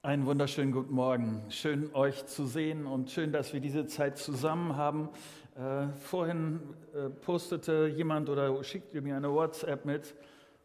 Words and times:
Einen 0.00 0.26
wunderschönen 0.26 0.70
guten 0.70 0.94
Morgen. 0.94 1.42
Schön 1.48 1.92
euch 1.92 2.24
zu 2.26 2.46
sehen 2.46 2.86
und 2.86 3.10
schön, 3.10 3.32
dass 3.32 3.52
wir 3.52 3.58
diese 3.58 3.88
Zeit 3.88 4.16
zusammen 4.16 4.76
haben. 4.76 5.08
Äh, 5.56 5.88
vorhin 5.98 6.60
äh, 6.94 7.08
postete 7.10 7.88
jemand 7.88 8.28
oder 8.28 8.62
schickte 8.62 9.00
mir 9.00 9.16
eine 9.16 9.32
WhatsApp 9.32 9.84
mit. 9.84 10.14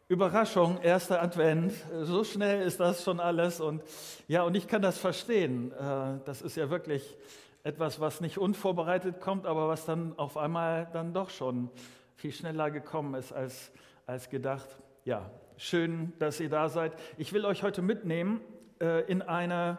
Überraschung, 0.06 0.80
erster 0.80 1.20
Advent. 1.20 1.72
So 2.02 2.22
schnell 2.22 2.62
ist 2.62 2.78
das 2.78 3.02
schon 3.02 3.18
alles. 3.18 3.60
Und 3.60 3.82
ja, 4.28 4.44
und 4.44 4.54
ich 4.54 4.68
kann 4.68 4.82
das 4.82 4.98
verstehen. 4.98 5.72
Äh, 5.72 6.20
das 6.24 6.40
ist 6.40 6.56
ja 6.56 6.70
wirklich 6.70 7.16
etwas, 7.64 7.98
was 7.98 8.20
nicht 8.20 8.38
unvorbereitet 8.38 9.20
kommt, 9.20 9.46
aber 9.46 9.66
was 9.66 9.84
dann 9.84 10.16
auf 10.16 10.36
einmal 10.36 10.88
dann 10.92 11.12
doch 11.12 11.30
schon 11.30 11.70
viel 12.14 12.30
schneller 12.30 12.70
gekommen 12.70 13.14
ist 13.14 13.32
als, 13.32 13.72
als 14.06 14.30
gedacht. 14.30 14.68
Ja, 15.04 15.28
schön, 15.56 16.12
dass 16.20 16.38
ihr 16.38 16.50
da 16.50 16.68
seid. 16.68 16.92
Ich 17.18 17.32
will 17.32 17.44
euch 17.44 17.64
heute 17.64 17.82
mitnehmen 17.82 18.40
äh, 18.84 19.00
in 19.00 19.22
eine, 19.22 19.78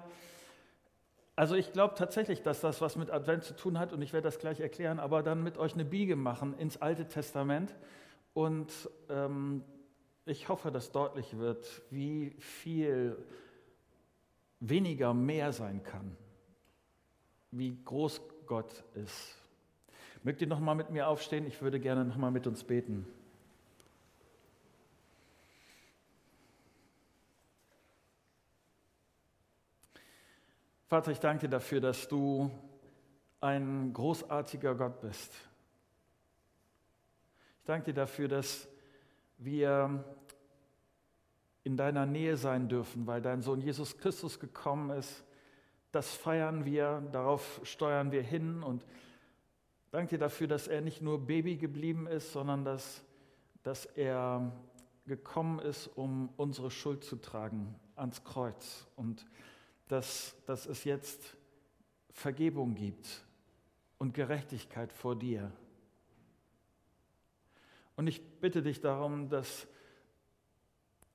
also 1.35 1.55
ich 1.55 1.71
glaube 1.71 1.93
tatsächlich, 1.95 2.41
dass 2.41 2.61
das 2.61 2.81
was 2.81 2.95
mit 2.95 3.11
Advent 3.11 3.43
zu 3.43 3.55
tun 3.55 3.77
hat 3.77 3.93
und 3.93 4.01
ich 4.01 4.13
werde 4.13 4.25
das 4.25 4.39
gleich 4.39 4.59
erklären, 4.59 4.99
aber 4.99 5.21
dann 5.21 5.43
mit 5.43 5.57
euch 5.57 5.75
eine 5.75 5.85
Biege 5.85 6.15
machen 6.15 6.57
ins 6.57 6.81
Alte 6.81 7.07
Testament 7.07 7.75
und 8.33 8.71
ähm, 9.09 9.63
ich 10.25 10.49
hoffe, 10.49 10.71
dass 10.71 10.91
deutlich 10.91 11.37
wird, 11.37 11.83
wie 11.91 12.35
viel 12.39 13.15
weniger 14.59 15.13
mehr 15.13 15.53
sein 15.53 15.83
kann, 15.83 16.17
wie 17.51 17.77
groß 17.83 18.21
Gott 18.47 18.83
ist. 18.95 19.37
Mögt 20.23 20.41
ihr 20.41 20.47
noch 20.47 20.59
mal 20.59 20.73
mit 20.73 20.89
mir 20.89 21.07
aufstehen? 21.07 21.45
Ich 21.45 21.61
würde 21.61 21.79
gerne 21.79 22.03
noch 22.03 22.17
mal 22.17 22.31
mit 22.31 22.47
uns 22.47 22.63
beten. 22.63 23.05
Vater, 30.87 31.11
ich 31.11 31.19
danke 31.19 31.47
dir 31.47 31.49
dafür, 31.49 31.81
dass 31.81 32.07
du 32.07 32.51
ein 33.41 33.91
großartiger 33.91 34.75
Gott 34.75 35.01
bist. 35.01 35.33
Ich 37.59 37.65
danke 37.65 37.85
dir 37.85 37.95
dafür, 37.95 38.27
dass 38.27 38.67
wir 39.39 40.03
in 41.63 41.75
deiner 41.75 42.05
Nähe 42.05 42.37
sein 42.37 42.69
dürfen, 42.69 43.07
weil 43.07 43.19
dein 43.19 43.41
Sohn 43.41 43.61
Jesus 43.61 43.97
Christus 43.97 44.39
gekommen 44.39 44.91
ist. 44.91 45.23
Das 45.91 46.13
feiern 46.13 46.65
wir, 46.65 47.01
darauf 47.11 47.61
steuern 47.63 48.11
wir 48.11 48.21
hin 48.21 48.61
und 48.61 48.85
danke 49.89 50.11
dir 50.11 50.19
dafür, 50.19 50.45
dass 50.45 50.67
er 50.67 50.81
nicht 50.81 51.01
nur 51.01 51.25
Baby 51.25 51.57
geblieben 51.57 52.05
ist, 52.05 52.31
sondern 52.31 52.63
dass, 52.63 53.03
dass 53.63 53.87
er 53.87 54.51
gekommen 55.07 55.57
ist, 55.57 55.87
um 55.87 56.29
unsere 56.37 56.69
Schuld 56.69 57.03
zu 57.03 57.15
tragen 57.15 57.73
ans 57.95 58.23
Kreuz 58.23 58.85
und 58.95 59.25
dass, 59.87 60.35
dass 60.45 60.65
es 60.65 60.83
jetzt 60.83 61.37
Vergebung 62.11 62.75
gibt 62.75 63.23
und 63.97 64.13
Gerechtigkeit 64.13 64.91
vor 64.91 65.15
dir. 65.15 65.51
Und 67.95 68.07
ich 68.07 68.39
bitte 68.39 68.61
dich 68.61 68.81
darum, 68.81 69.29
dass, 69.29 69.67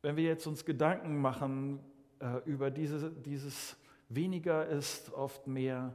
wenn 0.03 0.17
wir 0.17 0.25
jetzt 0.25 0.47
uns 0.47 0.65
Gedanken 0.65 1.21
machen 1.21 1.81
äh, 2.21 2.39
über 2.45 2.71
diese, 2.71 3.11
dieses 3.11 3.77
weniger 4.09 4.67
ist 4.67 5.13
oft 5.13 5.47
mehr, 5.47 5.95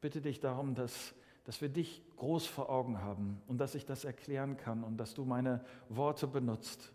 bitte 0.00 0.20
dich 0.20 0.40
darum, 0.40 0.74
dass, 0.74 1.14
dass 1.44 1.60
wir 1.60 1.68
dich 1.68 2.02
groß 2.16 2.46
vor 2.46 2.68
Augen 2.68 3.00
haben 3.00 3.40
und 3.46 3.58
dass 3.58 3.74
ich 3.74 3.86
das 3.86 4.04
erklären 4.04 4.56
kann 4.56 4.82
und 4.82 4.96
dass 4.96 5.14
du 5.14 5.24
meine 5.24 5.64
Worte 5.88 6.26
benutzt. 6.26 6.92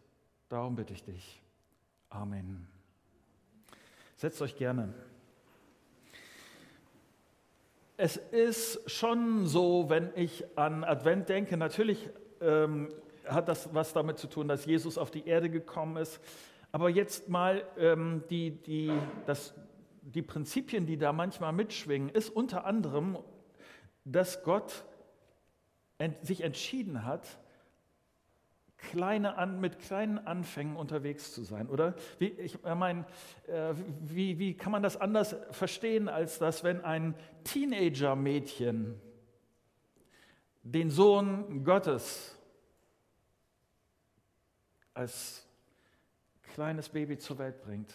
Darum 0.50 0.76
bitte 0.76 0.94
ich 0.94 1.04
dich. 1.04 1.42
Amen. 2.10 2.68
Setzt 4.16 4.42
euch 4.42 4.56
gerne. 4.56 4.94
Es 8.02 8.16
ist 8.16 8.90
schon 8.90 9.46
so, 9.46 9.90
wenn 9.90 10.12
ich 10.16 10.46
an 10.58 10.86
Advent 10.86 11.28
denke, 11.28 11.58
natürlich 11.58 12.10
ähm, 12.40 12.94
hat 13.26 13.50
das 13.50 13.74
was 13.74 13.92
damit 13.92 14.18
zu 14.18 14.28
tun, 14.28 14.48
dass 14.48 14.66
Jesus 14.66 14.98
auf 14.98 15.12
die 15.12 15.28
Erde 15.28 15.50
gekommen 15.50 15.98
ist. 15.98 16.22
Aber 16.72 16.90
jetzt 16.90 17.28
mal 17.28 17.62
ähm, 17.78 18.24
die, 18.30 18.52
die, 18.52 18.94
das, 19.26 19.54
die 20.02 20.22
Prinzipien, 20.22 20.86
die 20.86 20.96
da 20.96 21.12
manchmal 21.12 21.52
mitschwingen, 21.52 22.08
ist 22.08 22.30
unter 22.30 22.64
anderem, 22.64 23.18
dass 24.06 24.44
Gott 24.44 24.86
ent, 25.98 26.26
sich 26.26 26.40
entschieden 26.40 27.04
hat, 27.04 27.38
kleine 28.82 29.38
an, 29.38 29.60
mit 29.60 29.80
kleinen 29.80 30.20
Anfängen 30.20 30.76
unterwegs 30.76 31.34
zu 31.34 31.44
sein, 31.44 31.70
oder? 31.70 31.96
Wie, 32.18 32.28
ich 32.28 32.58
meine, 32.64 33.06
äh, 33.48 33.74
wie, 34.02 34.40
wie 34.40 34.56
kann 34.56 34.72
man 34.72 34.84
das 34.84 34.98
anders 34.98 35.36
verstehen, 35.52 36.08
als 36.10 36.40
dass 36.40 36.64
wenn 36.64 36.84
ein 36.84 37.16
Teenager-Mädchen 37.44 39.00
den 40.64 40.90
Sohn 40.90 41.64
Gottes 41.64 42.38
als 44.94 45.48
kleines 46.54 46.90
Baby 46.90 47.18
zur 47.18 47.38
Welt 47.38 47.62
bringt? 47.62 47.94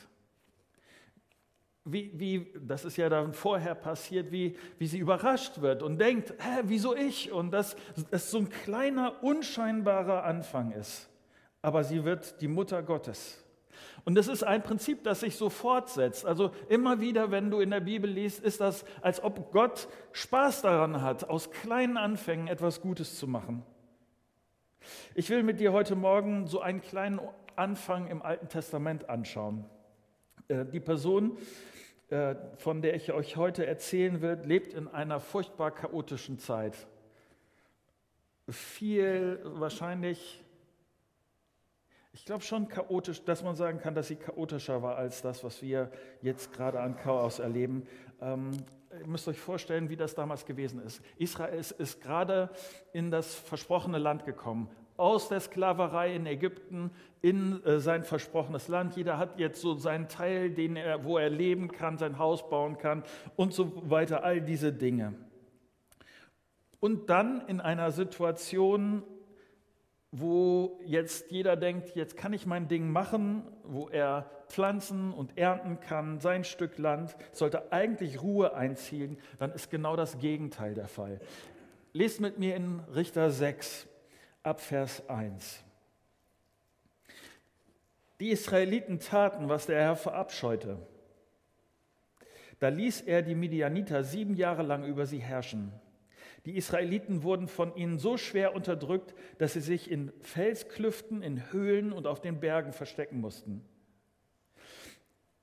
Wie, 1.84 2.10
wie, 2.14 2.52
das 2.66 2.84
ist 2.84 2.96
ja 2.96 3.08
dann 3.08 3.34
vorher 3.34 3.74
passiert, 3.74 4.32
wie, 4.32 4.56
wie 4.78 4.86
sie 4.86 4.98
überrascht 4.98 5.60
wird 5.60 5.82
und 5.82 5.98
denkt, 5.98 6.30
hä, 6.38 6.62
wieso 6.64 6.96
ich? 6.96 7.30
Und 7.30 7.50
dass 7.50 7.76
das 8.10 8.30
so 8.30 8.38
ein 8.38 8.48
kleiner, 8.48 9.22
unscheinbarer 9.22 10.24
Anfang 10.24 10.72
ist. 10.72 11.08
Aber 11.60 11.84
sie 11.84 12.04
wird 12.04 12.40
die 12.40 12.48
Mutter 12.48 12.82
Gottes. 12.82 13.44
Und 14.04 14.14
das 14.16 14.28
ist 14.28 14.42
ein 14.42 14.62
Prinzip, 14.62 15.04
das 15.04 15.20
sich 15.20 15.36
so 15.36 15.50
fortsetzt. 15.50 16.24
Also 16.24 16.52
immer 16.68 17.00
wieder, 17.00 17.30
wenn 17.30 17.50
du 17.50 17.60
in 17.60 17.70
der 17.70 17.80
Bibel 17.80 18.08
liest, 18.08 18.40
ist 18.40 18.60
das, 18.60 18.84
als 19.02 19.22
ob 19.22 19.52
Gott 19.52 19.88
Spaß 20.12 20.62
daran 20.62 21.02
hat, 21.02 21.28
aus 21.28 21.50
kleinen 21.50 21.96
Anfängen 21.96 22.48
etwas 22.48 22.80
Gutes 22.80 23.18
zu 23.18 23.26
machen. 23.26 23.62
Ich 25.14 25.30
will 25.30 25.42
mit 25.42 25.60
dir 25.60 25.72
heute 25.72 25.96
Morgen 25.96 26.46
so 26.46 26.60
einen 26.60 26.80
kleinen 26.80 27.20
Anfang 27.56 28.08
im 28.08 28.22
Alten 28.22 28.48
Testament 28.48 29.08
anschauen. 29.08 29.64
Äh, 30.48 30.66
die 30.66 30.80
Person, 30.80 31.38
von 32.58 32.82
der 32.82 32.94
ich 32.94 33.12
euch 33.12 33.36
heute 33.36 33.66
erzählen 33.66 34.20
will, 34.20 34.40
lebt 34.44 34.72
in 34.74 34.88
einer 34.88 35.20
furchtbar 35.20 35.70
chaotischen 35.70 36.38
Zeit. 36.38 36.76
Viel 38.48 39.40
wahrscheinlich, 39.44 40.44
ich 42.12 42.24
glaube 42.24 42.42
schon 42.42 42.68
chaotisch, 42.68 43.24
dass 43.24 43.42
man 43.42 43.56
sagen 43.56 43.80
kann, 43.80 43.94
dass 43.94 44.08
sie 44.08 44.16
chaotischer 44.16 44.82
war 44.82 44.96
als 44.96 45.22
das, 45.22 45.42
was 45.42 45.62
wir 45.62 45.90
jetzt 46.20 46.52
gerade 46.52 46.80
an 46.80 46.96
Chaos 46.96 47.38
erleben. 47.38 47.86
Ihr 49.00 49.06
müsst 49.06 49.28
euch 49.28 49.38
vorstellen, 49.38 49.88
wie 49.88 49.96
das 49.96 50.14
damals 50.14 50.44
gewesen 50.44 50.80
ist. 50.80 51.02
Israel 51.16 51.58
ist, 51.58 51.72
ist 51.72 52.00
gerade 52.00 52.50
in 52.92 53.10
das 53.10 53.34
versprochene 53.34 53.98
Land 53.98 54.24
gekommen 54.24 54.68
aus 54.96 55.28
der 55.28 55.40
Sklaverei 55.40 56.14
in 56.14 56.26
Ägypten 56.26 56.90
in 57.20 57.64
äh, 57.64 57.80
sein 57.80 58.04
versprochenes 58.04 58.68
Land. 58.68 58.96
Jeder 58.96 59.18
hat 59.18 59.38
jetzt 59.38 59.60
so 59.60 59.74
seinen 59.74 60.08
Teil, 60.08 60.50
den 60.50 60.76
er, 60.76 61.04
wo 61.04 61.18
er 61.18 61.30
leben 61.30 61.68
kann, 61.68 61.98
sein 61.98 62.18
Haus 62.18 62.48
bauen 62.48 62.78
kann 62.78 63.02
und 63.36 63.52
so 63.52 63.90
weiter, 63.90 64.24
all 64.24 64.40
diese 64.40 64.72
Dinge. 64.72 65.14
Und 66.80 67.08
dann 67.10 67.46
in 67.48 67.60
einer 67.60 67.90
Situation, 67.90 69.02
wo 70.12 70.78
jetzt 70.84 71.30
jeder 71.30 71.56
denkt, 71.56 71.96
jetzt 71.96 72.16
kann 72.16 72.32
ich 72.32 72.46
mein 72.46 72.68
Ding 72.68 72.90
machen, 72.90 73.42
wo 73.64 73.88
er 73.88 74.30
pflanzen 74.54 75.12
und 75.12 75.36
ernten 75.36 75.80
kann, 75.80 76.20
sein 76.20 76.44
Stück 76.44 76.78
Land, 76.78 77.16
sollte 77.32 77.72
eigentlich 77.72 78.22
Ruhe 78.22 78.54
einziehen, 78.54 79.18
dann 79.38 79.52
ist 79.52 79.68
genau 79.70 79.96
das 79.96 80.18
Gegenteil 80.18 80.74
der 80.74 80.86
Fall. 80.86 81.20
Lest 81.92 82.20
mit 82.20 82.38
mir 82.38 82.54
in 82.54 82.80
Richter 82.94 83.30
6 83.30 83.88
ab 84.44 84.60
Vers 84.60 85.08
1. 85.08 85.64
Die 88.20 88.30
Israeliten 88.30 89.00
taten, 89.00 89.48
was 89.48 89.66
der 89.66 89.80
Herr 89.80 89.96
verabscheute. 89.96 90.78
Da 92.60 92.68
ließ 92.68 93.00
er 93.02 93.22
die 93.22 93.34
Midianiter 93.34 94.04
sieben 94.04 94.34
Jahre 94.34 94.62
lang 94.62 94.84
über 94.84 95.06
sie 95.06 95.18
herrschen. 95.18 95.72
Die 96.46 96.56
Israeliten 96.56 97.24
wurden 97.24 97.48
von 97.48 97.74
ihnen 97.74 97.98
so 97.98 98.16
schwer 98.16 98.54
unterdrückt, 98.54 99.14
dass 99.38 99.54
sie 99.54 99.60
sich 99.60 99.90
in 99.90 100.12
Felsklüften, 100.20 101.22
in 101.22 101.50
Höhlen 101.52 101.92
und 101.92 102.06
auf 102.06 102.20
den 102.20 102.38
Bergen 102.38 102.72
verstecken 102.72 103.20
mussten. 103.20 103.64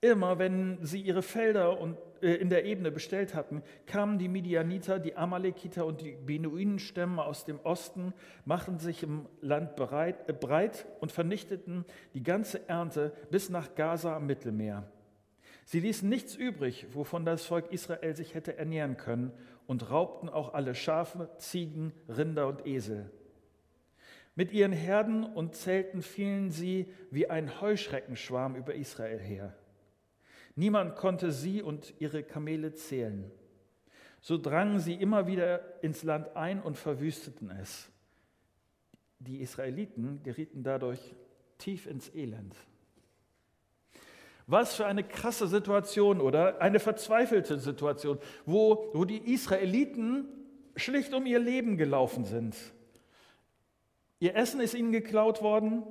Immer 0.03 0.39
wenn 0.39 0.83
sie 0.83 0.99
ihre 0.99 1.21
Felder 1.21 1.79
und, 1.79 1.95
äh, 2.23 2.33
in 2.33 2.49
der 2.49 2.65
Ebene 2.65 2.89
bestellt 2.89 3.35
hatten, 3.35 3.61
kamen 3.85 4.17
die 4.17 4.29
Midianiter, 4.29 4.97
die 4.97 5.15
Amalekiter 5.15 5.85
und 5.85 6.01
die 6.01 6.17
Benuinenstämme 6.25 7.23
aus 7.23 7.45
dem 7.45 7.59
Osten, 7.59 8.13
machten 8.43 8.79
sich 8.79 9.03
im 9.03 9.27
Land 9.41 9.75
bereit, 9.75 10.27
äh, 10.27 10.33
breit 10.33 10.87
und 11.01 11.11
vernichteten 11.11 11.85
die 12.15 12.23
ganze 12.23 12.67
Ernte 12.67 13.13
bis 13.29 13.51
nach 13.51 13.75
Gaza 13.75 14.15
am 14.15 14.25
Mittelmeer. 14.25 14.91
Sie 15.65 15.79
ließen 15.79 16.09
nichts 16.09 16.35
übrig, 16.35 16.87
wovon 16.93 17.23
das 17.23 17.45
Volk 17.45 17.71
Israel 17.71 18.15
sich 18.15 18.33
hätte 18.33 18.57
ernähren 18.57 18.97
können, 18.97 19.31
und 19.67 19.89
raubten 19.89 20.27
auch 20.27 20.53
alle 20.53 20.73
Schafe, 20.75 21.29
Ziegen, 21.37 21.93
Rinder 22.09 22.47
und 22.47 22.65
Esel. 22.65 23.09
Mit 24.35 24.51
ihren 24.51 24.73
Herden 24.73 25.23
und 25.23 25.55
Zelten 25.55 26.01
fielen 26.01 26.49
sie 26.49 26.91
wie 27.11 27.29
ein 27.29 27.61
Heuschreckenschwarm 27.61 28.55
über 28.55 28.73
Israel 28.73 29.19
her. 29.19 29.55
Niemand 30.55 30.95
konnte 30.95 31.31
sie 31.31 31.61
und 31.61 31.93
ihre 31.99 32.23
Kamele 32.23 32.73
zählen. 32.73 33.31
So 34.19 34.37
drangen 34.37 34.79
sie 34.79 34.93
immer 34.93 35.27
wieder 35.27 35.83
ins 35.83 36.03
Land 36.03 36.35
ein 36.35 36.61
und 36.61 36.77
verwüsteten 36.77 37.49
es. 37.49 37.89
Die 39.19 39.41
Israeliten 39.41 40.21
gerieten 40.23 40.63
dadurch 40.63 40.99
tief 41.57 41.85
ins 41.85 42.13
Elend. 42.13 42.55
Was 44.47 44.75
für 44.75 44.85
eine 44.85 45.03
krasse 45.03 45.47
Situation 45.47 46.19
oder 46.19 46.61
eine 46.61 46.79
verzweifelte 46.79 47.59
Situation, 47.59 48.19
wo, 48.45 48.89
wo 48.93 49.05
die 49.05 49.33
Israeliten 49.33 50.27
schlicht 50.75 51.13
um 51.13 51.25
ihr 51.25 51.39
Leben 51.39 51.77
gelaufen 51.77 52.25
sind. 52.25 52.55
Ihr 54.19 54.35
Essen 54.35 54.59
ist 54.59 54.73
ihnen 54.73 54.91
geklaut 54.91 55.41
worden, 55.41 55.83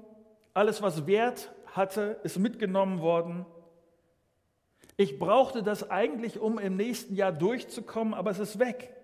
alles, 0.54 0.82
was 0.82 1.06
Wert 1.06 1.52
hatte, 1.66 2.20
ist 2.22 2.38
mitgenommen 2.38 3.00
worden. 3.00 3.46
Ich 5.00 5.19
brauchte 5.19 5.62
das 5.62 5.88
eigentlich, 5.88 6.41
um 6.41 6.58
im 6.58 6.76
nächsten 6.76 7.14
Jahr 7.14 7.32
durchzukommen, 7.32 8.12
aber 8.12 8.32
es 8.32 8.38
ist 8.38 8.58
weg. 8.58 8.94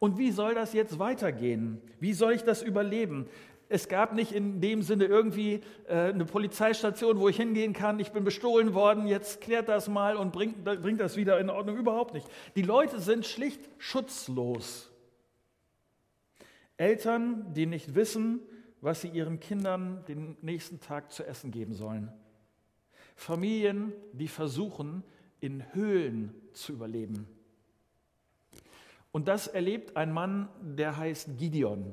Und 0.00 0.18
wie 0.18 0.32
soll 0.32 0.56
das 0.56 0.72
jetzt 0.72 0.98
weitergehen? 0.98 1.80
Wie 2.00 2.12
soll 2.12 2.32
ich 2.32 2.42
das 2.42 2.60
überleben? 2.60 3.28
Es 3.68 3.86
gab 3.86 4.14
nicht 4.14 4.32
in 4.32 4.60
dem 4.60 4.82
Sinne 4.82 5.04
irgendwie 5.04 5.60
äh, 5.86 6.08
eine 6.08 6.24
Polizeistation, 6.24 7.20
wo 7.20 7.28
ich 7.28 7.36
hingehen 7.36 7.72
kann, 7.72 8.00
ich 8.00 8.10
bin 8.10 8.24
bestohlen 8.24 8.74
worden, 8.74 9.06
jetzt 9.06 9.40
klärt 9.40 9.68
das 9.68 9.86
mal 9.86 10.16
und 10.16 10.32
bringt, 10.32 10.64
bringt 10.64 10.98
das 10.98 11.16
wieder 11.16 11.38
in 11.38 11.48
Ordnung. 11.48 11.76
Überhaupt 11.76 12.12
nicht. 12.12 12.26
Die 12.56 12.62
Leute 12.62 12.98
sind 12.98 13.24
schlicht 13.24 13.70
schutzlos. 13.78 14.90
Eltern, 16.76 17.54
die 17.54 17.66
nicht 17.66 17.94
wissen, 17.94 18.40
was 18.80 19.02
sie 19.02 19.08
ihren 19.08 19.38
Kindern 19.38 20.04
den 20.08 20.36
nächsten 20.40 20.80
Tag 20.80 21.12
zu 21.12 21.24
essen 21.24 21.52
geben 21.52 21.74
sollen. 21.74 22.10
Familien, 23.14 23.92
die 24.12 24.28
versuchen, 24.28 25.02
in 25.40 25.64
Höhlen 25.74 26.34
zu 26.52 26.72
überleben. 26.72 27.26
Und 29.10 29.28
das 29.28 29.46
erlebt 29.46 29.96
ein 29.96 30.12
Mann, 30.12 30.48
der 30.60 30.96
heißt 30.96 31.36
Gideon. 31.38 31.92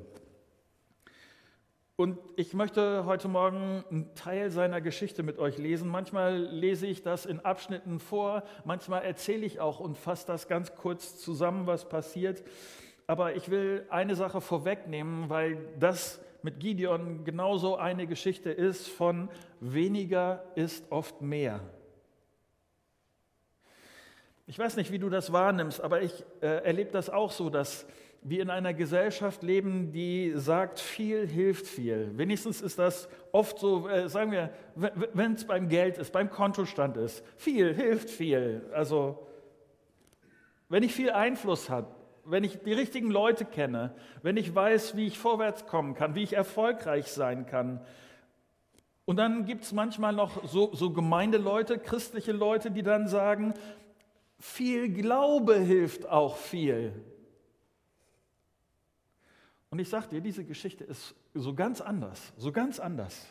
Und 1.96 2.18
ich 2.36 2.54
möchte 2.54 3.04
heute 3.04 3.28
Morgen 3.28 3.84
einen 3.90 4.14
Teil 4.14 4.50
seiner 4.50 4.80
Geschichte 4.80 5.22
mit 5.22 5.38
euch 5.38 5.58
lesen. 5.58 5.86
Manchmal 5.90 6.38
lese 6.38 6.86
ich 6.86 7.02
das 7.02 7.26
in 7.26 7.40
Abschnitten 7.40 8.00
vor, 8.00 8.42
manchmal 8.64 9.02
erzähle 9.02 9.44
ich 9.44 9.60
auch 9.60 9.80
und 9.80 9.98
fasse 9.98 10.26
das 10.26 10.48
ganz 10.48 10.74
kurz 10.74 11.18
zusammen, 11.18 11.66
was 11.66 11.90
passiert. 11.90 12.42
Aber 13.06 13.36
ich 13.36 13.50
will 13.50 13.84
eine 13.90 14.14
Sache 14.14 14.40
vorwegnehmen, 14.40 15.28
weil 15.28 15.58
das 15.78 16.22
mit 16.42 16.60
Gideon 16.60 17.24
genauso 17.24 17.76
eine 17.76 18.06
Geschichte 18.06 18.50
ist 18.50 18.88
von 18.88 19.28
weniger 19.60 20.44
ist 20.54 20.90
oft 20.90 21.20
mehr. 21.22 21.60
Ich 24.46 24.58
weiß 24.58 24.76
nicht, 24.76 24.90
wie 24.90 24.98
du 24.98 25.08
das 25.08 25.32
wahrnimmst, 25.32 25.80
aber 25.80 26.02
ich 26.02 26.24
äh, 26.40 26.64
erlebe 26.64 26.90
das 26.90 27.08
auch 27.08 27.30
so, 27.30 27.50
dass 27.50 27.86
wir 28.22 28.42
in 28.42 28.50
einer 28.50 28.74
Gesellschaft 28.74 29.42
leben, 29.42 29.92
die 29.92 30.32
sagt, 30.34 30.78
viel 30.78 31.26
hilft 31.26 31.66
viel. 31.66 32.10
Wenigstens 32.16 32.60
ist 32.60 32.78
das 32.78 33.08
oft 33.32 33.58
so, 33.58 33.88
äh, 33.88 34.08
sagen 34.08 34.32
wir, 34.32 34.50
wenn 34.74 35.34
es 35.34 35.46
beim 35.46 35.68
Geld 35.68 35.98
ist, 35.98 36.12
beim 36.12 36.30
Kontostand 36.30 36.96
ist. 36.96 37.24
Viel 37.36 37.72
hilft 37.72 38.10
viel. 38.10 38.68
Also, 38.72 39.26
wenn 40.68 40.82
ich 40.82 40.92
viel 40.92 41.10
Einfluss 41.10 41.70
habe, 41.70 41.94
wenn 42.24 42.44
ich 42.44 42.58
die 42.58 42.72
richtigen 42.72 43.10
Leute 43.10 43.44
kenne, 43.44 43.94
wenn 44.22 44.36
ich 44.36 44.54
weiß, 44.54 44.96
wie 44.96 45.06
ich 45.06 45.18
vorwärts 45.18 45.66
kommen 45.66 45.94
kann, 45.94 46.14
wie 46.14 46.22
ich 46.22 46.34
erfolgreich 46.34 47.08
sein 47.08 47.46
kann. 47.46 47.80
Und 49.04 49.16
dann 49.16 49.44
gibt 49.44 49.64
es 49.64 49.72
manchmal 49.72 50.12
noch 50.12 50.46
so, 50.46 50.74
so 50.74 50.90
Gemeindeleute, 50.92 51.78
christliche 51.78 52.32
Leute, 52.32 52.70
die 52.70 52.82
dann 52.82 53.08
sagen, 53.08 53.54
viel 54.38 54.88
Glaube 54.92 55.56
hilft 55.56 56.08
auch 56.08 56.36
viel. 56.36 56.92
Und 59.70 59.78
ich 59.78 59.88
sage 59.88 60.08
dir, 60.08 60.20
diese 60.20 60.44
Geschichte 60.44 60.84
ist 60.84 61.14
so 61.34 61.54
ganz 61.54 61.80
anders, 61.80 62.32
so 62.36 62.50
ganz 62.52 62.80
anders. 62.80 63.26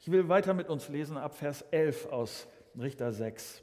Ich 0.00 0.10
will 0.10 0.28
weiter 0.28 0.54
mit 0.54 0.68
uns 0.68 0.88
lesen 0.88 1.16
ab 1.16 1.34
Vers 1.34 1.62
11 1.70 2.06
aus 2.06 2.48
Richter 2.78 3.12
6. 3.12 3.62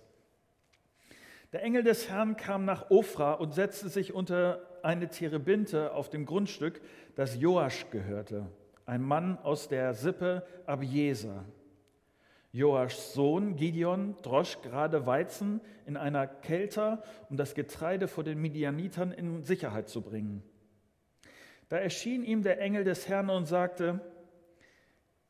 Der 1.54 1.64
Engel 1.64 1.84
des 1.84 2.10
Herrn 2.10 2.36
kam 2.36 2.66
nach 2.66 2.90
Ofra 2.90 3.34
und 3.34 3.54
setzte 3.54 3.88
sich 3.88 4.14
unter 4.14 4.62
eine 4.84 5.08
Terebinte 5.08 5.94
auf 5.94 6.10
dem 6.10 6.26
Grundstück, 6.26 6.82
das 7.16 7.40
Joasch 7.40 7.90
gehörte, 7.90 8.48
ein 8.86 9.02
Mann 9.02 9.38
aus 9.38 9.70
der 9.70 9.94
Sippe 9.94 10.46
Abieser. 10.66 11.46
Joaschs 12.52 13.14
Sohn 13.14 13.56
Gideon 13.56 14.16
drosch 14.24 14.62
gerade 14.62 15.06
Weizen 15.06 15.62
in 15.86 15.96
einer 15.96 16.28
Kelter, 16.28 17.04
um 17.30 17.38
das 17.38 17.56
Getreide 17.56 18.08
vor 18.08 18.24
den 18.24 18.42
Midianitern 18.42 19.12
in 19.12 19.44
Sicherheit 19.44 19.90
zu 19.90 20.02
bringen. 20.02 20.44
Da 21.70 21.78
erschien 21.78 22.24
ihm 22.24 22.44
der 22.44 22.60
Engel 22.60 22.84
des 22.84 23.08
Herrn 23.08 23.30
und 23.30 23.46
sagte, 23.46 24.00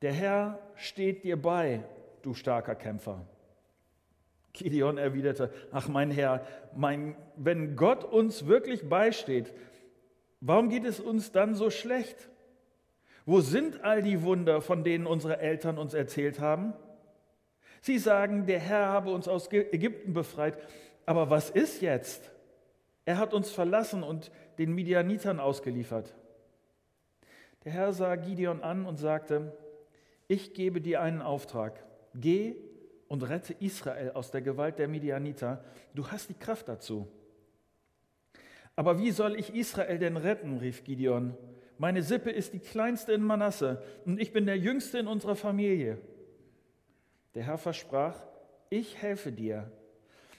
der 0.02 0.14
Herr 0.14 0.60
steht 0.75 1.24
dir 1.24 1.42
bei, 1.42 1.84
du 2.22 2.34
starker 2.34 2.75
Kämpfer. 2.75 3.25
Gideon 4.57 4.98
erwiderte, 4.98 5.51
ach 5.71 5.88
mein 5.88 6.12
Herr, 6.12 6.45
mein, 6.75 7.15
wenn 7.36 7.75
Gott 7.75 8.04
uns 8.04 8.48
wirklich 8.48 8.89
beisteht, 8.89 9.54
warum 10.42 10.69
geht 10.69 10.86
es 10.86 11.00
uns 11.00 11.31
dann 11.31 11.56
so 11.56 11.69
schlecht? 11.69 12.30
Wo 13.25 13.42
sind 13.42 13.83
all 13.83 14.01
die 14.01 14.24
Wunder, 14.24 14.62
von 14.62 14.83
denen 14.83 15.06
unsere 15.06 15.39
Eltern 15.39 15.77
uns 15.77 15.94
erzählt 15.94 16.39
haben? 16.39 16.74
Sie 17.81 18.00
sagen, 18.00 18.45
der 18.45 18.59
Herr 18.59 18.88
habe 18.88 19.12
uns 19.12 19.27
aus 19.27 19.51
Ägypten 19.51 20.13
befreit. 20.13 20.57
Aber 21.06 21.30
was 21.30 21.50
ist 21.50 21.81
jetzt? 21.81 22.31
Er 23.06 23.18
hat 23.18 23.33
uns 23.33 23.50
verlassen 23.50 24.04
und 24.04 24.31
den 24.57 24.74
Midianitern 24.74 25.39
ausgeliefert. 25.39 26.13
Der 27.63 27.71
Herr 27.71 27.94
sah 27.94 28.15
Gideon 28.15 28.62
an 28.62 28.86
und 28.86 28.98
sagte, 28.98 29.57
ich 30.27 30.54
gebe 30.54 30.81
dir 30.81 31.01
einen 31.01 31.21
Auftrag. 31.21 31.83
Geh 32.13 32.56
und 33.07 33.24
rette 33.24 33.54
Israel 33.59 34.12
aus 34.12 34.31
der 34.31 34.42
Gewalt 34.42 34.80
der 34.80 34.88
Midianiter. 34.88 35.63
Du 35.94 36.07
hast 36.07 36.30
die 36.30 36.33
Kraft 36.33 36.68
dazu. 36.68 37.07
Aber 38.76 38.99
wie 38.99 39.11
soll 39.11 39.40
ich 39.40 39.56
Israel 39.56 39.97
denn 39.97 40.18
retten? 40.18 40.57
rief 40.57 40.83
Gideon. 40.83 41.35
Meine 41.78 42.04
Sippe 42.04 42.31
ist 42.31 42.54
die 42.54 42.59
kleinste 42.59 43.14
in 43.14 43.23
Manasse 43.23 43.83
und 44.06 44.19
ich 44.19 44.33
bin 44.33 44.45
der 44.45 44.57
jüngste 44.57 44.99
in 44.99 45.07
unserer 45.07 45.35
Familie. 45.35 45.99
Der 47.35 47.44
Herr 47.44 47.57
versprach, 47.57 48.16
ich 48.69 49.02
helfe 49.02 49.31
dir. 49.31 49.71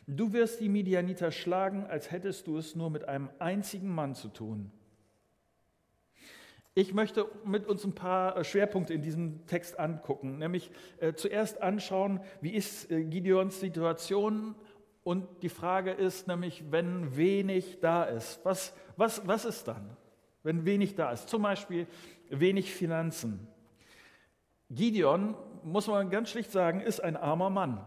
Du 0.07 0.33
wirst 0.33 0.61
die 0.61 0.69
Midianiter 0.69 1.31
schlagen, 1.31 1.85
als 1.87 2.11
hättest 2.11 2.47
du 2.47 2.59
es 2.59 2.75
nur 2.75 2.91
mit 2.91 3.07
einem 3.09 3.29
einzigen 3.39 3.89
Mann 3.89 4.15
zu 4.15 4.29
tun. 4.29 4.73
Ich 6.79 6.95
möchte 6.95 7.27
mit 7.45 7.67
uns 7.67 7.83
ein 7.83 7.93
paar 7.93 8.37
äh, 8.37 8.45
Schwerpunkte 8.45 8.95
in 8.95 9.03
diesem 9.03 9.45
Text 9.49 9.81
angucken, 9.81 10.39
nämlich 10.39 10.71
äh, 11.01 11.13
zuerst 11.13 11.61
anschauen, 11.61 12.21
wie 12.41 12.55
ist 12.55 12.89
äh, 12.93 13.03
Gideons 13.03 13.59
Situation 13.59 14.55
und 15.03 15.27
die 15.43 15.49
Frage 15.49 15.91
ist 15.91 16.29
nämlich, 16.29 16.71
wenn 16.71 17.17
wenig 17.17 17.81
da 17.81 18.05
ist, 18.05 18.39
was, 18.45 18.77
was, 18.97 19.27
was 19.27 19.45
ist 19.45 19.67
dann, 19.67 19.97
wenn 20.45 20.65
wenig 20.67 20.95
da 20.95 21.11
ist? 21.11 21.29
Zum 21.29 21.43
Beispiel 21.43 21.89
wenig 22.31 22.73
Finanzen. 22.73 23.49
Gideon, 24.71 25.35
muss 25.65 25.89
man 25.89 26.11
ganz 26.11 26.31
schlicht 26.31 26.53
sagen, 26.53 26.81
ist 26.81 27.03
ein 27.03 27.17
armer 27.17 27.51
Mann. 27.51 27.85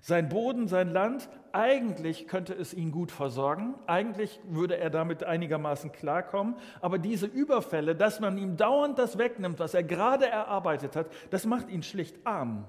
Sein 0.00 0.28
Boden, 0.28 0.66
sein 0.66 0.90
Land, 0.90 1.28
eigentlich 1.52 2.26
könnte 2.26 2.54
es 2.54 2.72
ihn 2.72 2.90
gut 2.90 3.12
versorgen, 3.12 3.74
eigentlich 3.86 4.40
würde 4.44 4.78
er 4.78 4.88
damit 4.88 5.24
einigermaßen 5.24 5.92
klarkommen, 5.92 6.56
aber 6.80 6.98
diese 6.98 7.26
Überfälle, 7.26 7.94
dass 7.94 8.18
man 8.18 8.38
ihm 8.38 8.56
dauernd 8.56 8.98
das 8.98 9.18
wegnimmt, 9.18 9.58
was 9.58 9.74
er 9.74 9.82
gerade 9.82 10.26
erarbeitet 10.26 10.96
hat, 10.96 11.10
das 11.30 11.44
macht 11.44 11.68
ihn 11.68 11.82
schlicht 11.82 12.16
arm. 12.24 12.66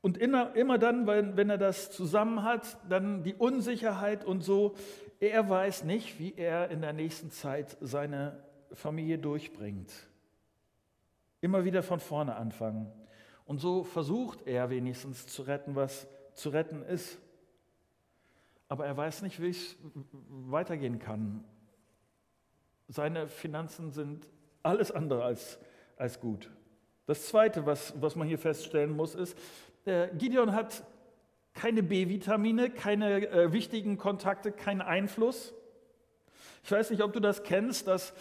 Und 0.00 0.18
immer, 0.18 0.78
dann, 0.78 1.06
wenn 1.06 1.48
er 1.48 1.58
das 1.58 1.92
zusammen 1.92 2.42
hat, 2.42 2.76
dann 2.88 3.22
die 3.22 3.34
Unsicherheit 3.34 4.24
und 4.24 4.42
so, 4.42 4.74
er 5.20 5.48
weiß 5.48 5.84
nicht, 5.84 6.18
wie 6.18 6.34
er 6.36 6.70
in 6.70 6.80
der 6.80 6.92
nächsten 6.92 7.30
Zeit 7.30 7.76
seine 7.80 8.42
Familie 8.72 9.18
durchbringt. 9.18 9.92
Immer 11.40 11.64
wieder 11.64 11.84
von 11.84 12.00
vorne 12.00 12.34
anfangen. 12.34 12.90
Und 13.44 13.60
so 13.60 13.84
versucht 13.84 14.46
er 14.46 14.70
wenigstens 14.70 15.26
zu 15.26 15.42
retten, 15.42 15.74
was 15.74 16.06
zu 16.34 16.50
retten 16.50 16.82
ist. 16.82 17.18
Aber 18.68 18.86
er 18.86 18.96
weiß 18.96 19.22
nicht, 19.22 19.40
wie 19.42 19.50
es 19.50 19.76
weitergehen 20.48 20.98
kann. 20.98 21.44
Seine 22.88 23.28
Finanzen 23.28 23.90
sind 23.90 24.28
alles 24.62 24.90
andere 24.90 25.24
als, 25.24 25.58
als 25.96 26.20
gut. 26.20 26.50
Das 27.06 27.26
Zweite, 27.26 27.66
was, 27.66 28.00
was 28.00 28.16
man 28.16 28.28
hier 28.28 28.38
feststellen 28.38 28.94
muss, 28.94 29.14
ist, 29.14 29.36
der 29.84 30.08
Gideon 30.08 30.52
hat 30.52 30.84
keine 31.54 31.82
B-Vitamine, 31.82 32.70
keine 32.70 33.28
äh, 33.28 33.52
wichtigen 33.52 33.98
Kontakte, 33.98 34.52
keinen 34.52 34.80
Einfluss. 34.80 35.52
Ich 36.64 36.70
weiß 36.70 36.90
nicht, 36.90 37.02
ob 37.02 37.12
du 37.12 37.20
das 37.20 37.42
kennst, 37.42 37.88
dass 37.88 38.14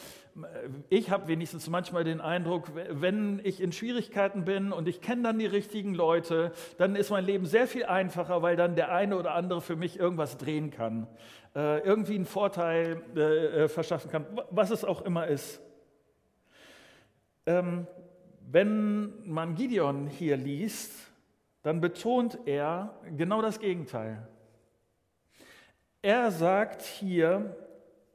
ich 0.90 1.10
habe 1.10 1.28
wenigstens 1.28 1.70
manchmal 1.70 2.04
den 2.04 2.22
Eindruck, 2.22 2.72
wenn 2.74 3.42
ich 3.44 3.62
in 3.62 3.72
Schwierigkeiten 3.72 4.46
bin 4.46 4.72
und 4.72 4.88
ich 4.88 5.02
kenne 5.02 5.24
dann 5.24 5.40
die 5.40 5.46
richtigen 5.46 5.94
Leute, 5.94 6.54
dann 6.78 6.96
ist 6.96 7.10
mein 7.10 7.26
Leben 7.26 7.46
sehr 7.46 7.68
viel 7.68 7.86
einfacher, 7.86 8.42
weil 8.42 8.56
dann 8.56 8.76
der 8.76 8.94
eine 8.94 9.18
oder 9.18 9.34
andere 9.34 9.62
für 9.62 9.76
mich 9.76 10.00
irgendwas 10.00 10.38
drehen 10.38 10.72
kann, 10.72 11.08
äh, 11.56 11.80
irgendwie 11.80 12.16
einen 12.16 12.26
Vorteil 12.26 13.02
äh, 13.16 13.64
äh, 13.64 13.68
verschaffen 13.68 14.10
kann, 14.10 14.26
was 14.50 14.72
es 14.72 14.86
auch 14.86 15.02
immer 15.02 15.28
ist. 15.28 15.62
Ähm, 17.46 17.88
wenn 18.50 19.14
man 19.26 19.56
Gideon 19.56 20.08
hier 20.08 20.38
liest, 20.38 20.92
dann 21.62 21.82
betont 21.82 22.40
er 22.46 23.00
genau 23.18 23.42
das 23.42 23.60
Gegenteil. 23.60 24.28
Er 26.02 26.32
sagt 26.32 26.82
hier, 26.82 27.56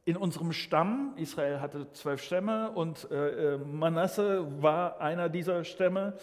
in 0.07 0.17
unserem 0.17 0.53
Stamm, 0.53 1.15
Israel 1.17 1.61
hatte 1.61 1.91
zwölf 1.93 2.23
Stämme 2.23 2.71
und 2.71 3.11
äh, 3.11 3.55
äh, 3.55 3.59
Manasse 3.59 4.47
war 4.63 5.01
einer 5.01 5.29
dieser 5.29 5.65
Stämme, 5.65 6.15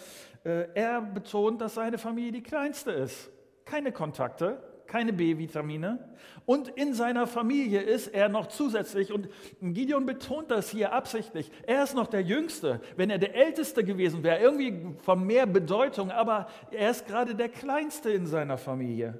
äh, 0.45 0.67
er 0.73 1.01
betont, 1.01 1.59
dass 1.59 1.75
seine 1.75 1.97
Familie 1.97 2.31
die 2.31 2.43
kleinste 2.43 2.91
ist. 2.91 3.29
Keine 3.65 3.91
Kontakte, 3.91 4.63
keine 4.87 5.11
B-Vitamine. 5.11 5.99
Und 6.45 6.69
in 6.69 6.93
seiner 6.93 7.27
Familie 7.27 7.81
ist 7.81 8.07
er 8.07 8.29
noch 8.29 8.47
zusätzlich, 8.47 9.11
und 9.11 9.27
Gideon 9.61 10.05
betont 10.05 10.49
das 10.49 10.69
hier 10.69 10.93
absichtlich, 10.93 11.51
er 11.67 11.83
ist 11.83 11.93
noch 11.93 12.07
der 12.07 12.21
Jüngste. 12.21 12.79
Wenn 12.95 13.09
er 13.09 13.17
der 13.17 13.35
Älteste 13.35 13.83
gewesen 13.83 14.23
wäre, 14.23 14.39
irgendwie 14.39 14.95
von 15.01 15.25
mehr 15.25 15.45
Bedeutung, 15.45 16.09
aber 16.09 16.47
er 16.71 16.89
ist 16.89 17.05
gerade 17.05 17.35
der 17.35 17.49
Kleinste 17.49 18.11
in 18.11 18.27
seiner 18.27 18.57
Familie. 18.57 19.19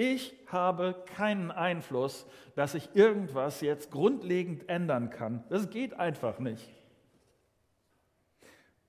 Ich 0.00 0.32
habe 0.46 0.94
keinen 1.16 1.50
Einfluss, 1.50 2.24
dass 2.54 2.74
ich 2.74 2.94
irgendwas 2.94 3.60
jetzt 3.62 3.90
grundlegend 3.90 4.68
ändern 4.68 5.10
kann. 5.10 5.42
Das 5.48 5.70
geht 5.70 5.92
einfach 5.94 6.38
nicht. 6.38 6.72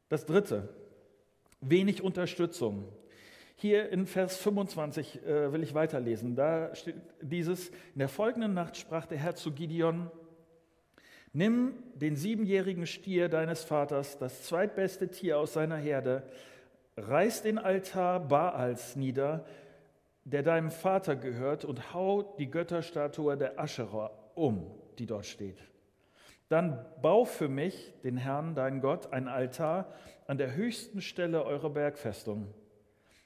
Das 0.08 0.28
Dritte, 0.28 0.70
wenig 1.62 2.04
Unterstützung. 2.04 2.88
Hier 3.56 3.90
in 3.90 4.06
Vers 4.06 4.38
25 4.38 5.26
äh, 5.26 5.52
will 5.52 5.64
ich 5.64 5.74
weiterlesen. 5.74 6.36
Da 6.36 6.76
steht 6.76 6.98
dieses, 7.22 7.70
in 7.70 8.00
der 8.00 8.08
folgenden 8.08 8.54
Nacht 8.54 8.78
sprach 8.78 9.08
der 9.08 9.18
Herr 9.18 9.34
zu 9.34 9.52
Gideon, 9.52 10.12
nimm 11.34 11.74
den 11.96 12.18
siebenjährigen 12.18 12.86
Stier 12.86 13.30
deines 13.30 13.64
Vaters, 13.64 14.20
das 14.20 14.44
zweitbeste 14.44 15.10
Tier 15.10 15.40
aus 15.40 15.54
seiner 15.54 15.78
Herde, 15.78 16.22
reiß 16.98 17.42
den 17.42 17.58
Altar 17.58 18.20
Baals 18.20 18.96
nieder, 18.96 19.44
der 20.30 20.44
deinem 20.44 20.72
Vater 20.72 21.16
gehört, 21.16 21.66
und 21.66 21.94
hau 21.94 22.36
die 22.38 22.50
Götterstatue 22.50 23.38
der 23.38 23.60
Ascherer 23.60 24.12
um, 24.36 24.72
die 24.98 25.06
dort 25.06 25.26
steht. 25.26 25.58
Dann 26.50 26.84
bau 27.02 27.26
für 27.26 27.48
mich, 27.48 27.94
den 28.04 28.18
Herrn, 28.18 28.56
dein 28.56 28.82
Gott, 28.82 29.14
ein 29.14 29.28
Altar 29.28 29.94
an 30.26 30.38
der 30.38 30.56
höchsten 30.56 31.02
Stelle 31.02 31.44
eurer 31.44 31.70
Bergfestung. 31.70 32.54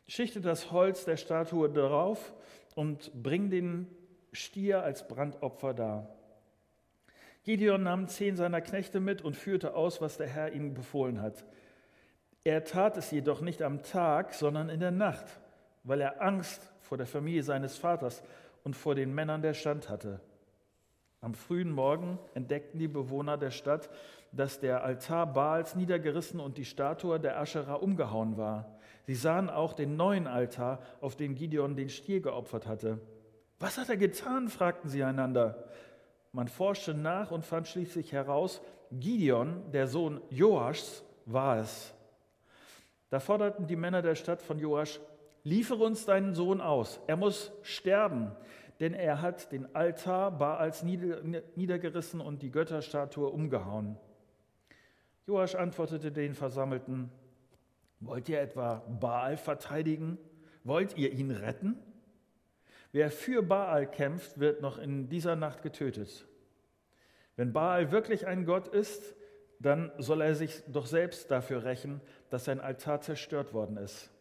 Schichte 0.08 0.42
das 0.42 0.72
Holz 0.72 1.06
der 1.06 1.18
Statue 1.18 1.70
darauf 1.70 2.34
und 2.76 3.12
bring 3.24 3.50
den 3.50 3.88
Stier 4.34 4.84
als 4.84 5.08
Brandopfer 5.08 5.74
dar. 5.74 6.10
Gideon 7.44 7.84
nahm 7.84 8.08
zehn 8.08 8.36
seiner 8.36 8.62
Knechte 8.62 9.00
mit 9.00 9.22
und 9.22 9.36
führte 9.36 9.76
aus, 9.76 10.02
was 10.02 10.18
der 10.18 10.28
Herr 10.28 10.54
ihm 10.54 10.74
befohlen 10.74 11.22
hat. 11.22 11.46
Er 12.44 12.64
tat 12.64 12.98
es 12.98 13.12
jedoch 13.12 13.42
nicht 13.42 13.62
am 13.62 13.84
Tag, 13.84 14.34
sondern 14.34 14.70
in 14.70 14.80
der 14.80 14.92
Nacht, 14.92 15.40
weil 15.84 16.02
er 16.02 16.22
Angst 16.22 16.72
vor 16.82 16.98
der 16.98 17.08
Familie 17.08 17.44
seines 17.44 17.78
Vaters 17.78 18.24
und 18.64 18.76
vor 18.76 18.96
den 18.96 19.14
Männern 19.14 19.42
der 19.42 19.54
Stadt 19.54 19.90
hatte. 19.90 20.20
Am 21.22 21.34
frühen 21.34 21.72
Morgen 21.72 22.20
entdeckten 22.34 22.80
die 22.80 22.88
Bewohner 22.88 23.38
der 23.38 23.52
Stadt, 23.52 23.90
dass 24.34 24.60
der 24.60 24.84
Altar 24.84 25.32
Baals 25.32 25.76
niedergerissen 25.76 26.40
und 26.40 26.58
die 26.58 26.66
Statue 26.66 27.20
der 27.20 27.40
Aschera 27.40 27.76
umgehauen 27.76 28.36
war. 28.36 28.78
Sie 29.06 29.16
sahen 29.16 29.50
auch 29.50 29.74
den 29.74 29.96
neuen 29.96 30.28
Altar, 30.28 30.80
auf 31.02 31.16
den 31.16 31.36
Gideon 31.36 31.76
den 31.76 31.90
Stier 31.90 32.22
geopfert 32.22 32.68
hatte. 32.68 33.00
Was 33.60 33.78
hat 33.78 33.90
er 33.90 33.98
getan? 33.98 34.50
fragten 34.50 34.90
sie 34.90 35.04
einander. 35.04 35.64
Man 36.34 36.48
forschte 36.48 36.94
nach 36.94 37.32
und 37.32 37.46
fand 37.46 37.68
schließlich 37.68 38.12
heraus, 38.12 38.62
Gideon, 38.92 39.72
der 39.72 39.88
Sohn 39.88 40.20
Joaschs, 40.30 41.04
war 41.26 41.60
es. 41.60 41.94
Da 43.10 43.20
forderten 43.20 43.68
die 43.68 43.76
Männer 43.76 44.02
der 44.02 44.16
Stadt 44.16 44.42
von 44.42 44.60
Joasch, 44.60 45.00
liefere 45.44 45.84
uns 45.84 46.06
deinen 46.06 46.34
Sohn 46.34 46.62
aus. 46.62 47.00
Er 47.08 47.18
muss 47.18 47.52
sterben, 47.62 48.32
denn 48.80 48.94
er 48.94 49.22
hat 49.22 49.52
den 49.52 49.76
Altar 49.76 50.32
Baals 50.32 50.84
niedergerissen 50.84 52.22
und 52.22 52.42
die 52.42 52.52
Götterstatue 52.52 53.30
umgehauen. 53.30 53.98
Joasch 55.26 55.56
antwortete 55.56 56.12
den 56.12 56.34
Versammelten, 56.34 57.10
wollt 58.00 58.28
ihr 58.28 58.42
etwa 58.42 58.84
Baal 59.00 59.38
verteidigen? 59.38 60.18
Wollt 60.66 60.98
ihr 60.98 61.12
ihn 61.12 61.32
retten? 61.32 61.78
Wer 62.92 63.10
für 63.10 63.42
Baal 63.42 63.90
kämpft, 63.90 64.40
wird 64.40 64.62
noch 64.62 64.78
in 64.78 65.10
dieser 65.10 65.36
Nacht 65.36 65.62
getötet. 65.62 66.28
Wenn 67.36 67.54
Baal 67.54 67.92
wirklich 67.92 68.28
ein 68.28 68.46
Gott 68.46 68.68
ist, 68.68 69.16
dann 69.60 69.92
soll 69.98 70.22
er 70.22 70.36
sich 70.36 70.62
doch 70.68 70.86
selbst 70.86 71.32
dafür 71.32 71.64
rächen, 71.64 72.02
dass 72.30 72.46
sein 72.46 72.60
Altar 72.60 73.02
zerstört 73.02 73.54
worden 73.54 73.78
ist. 73.78 74.13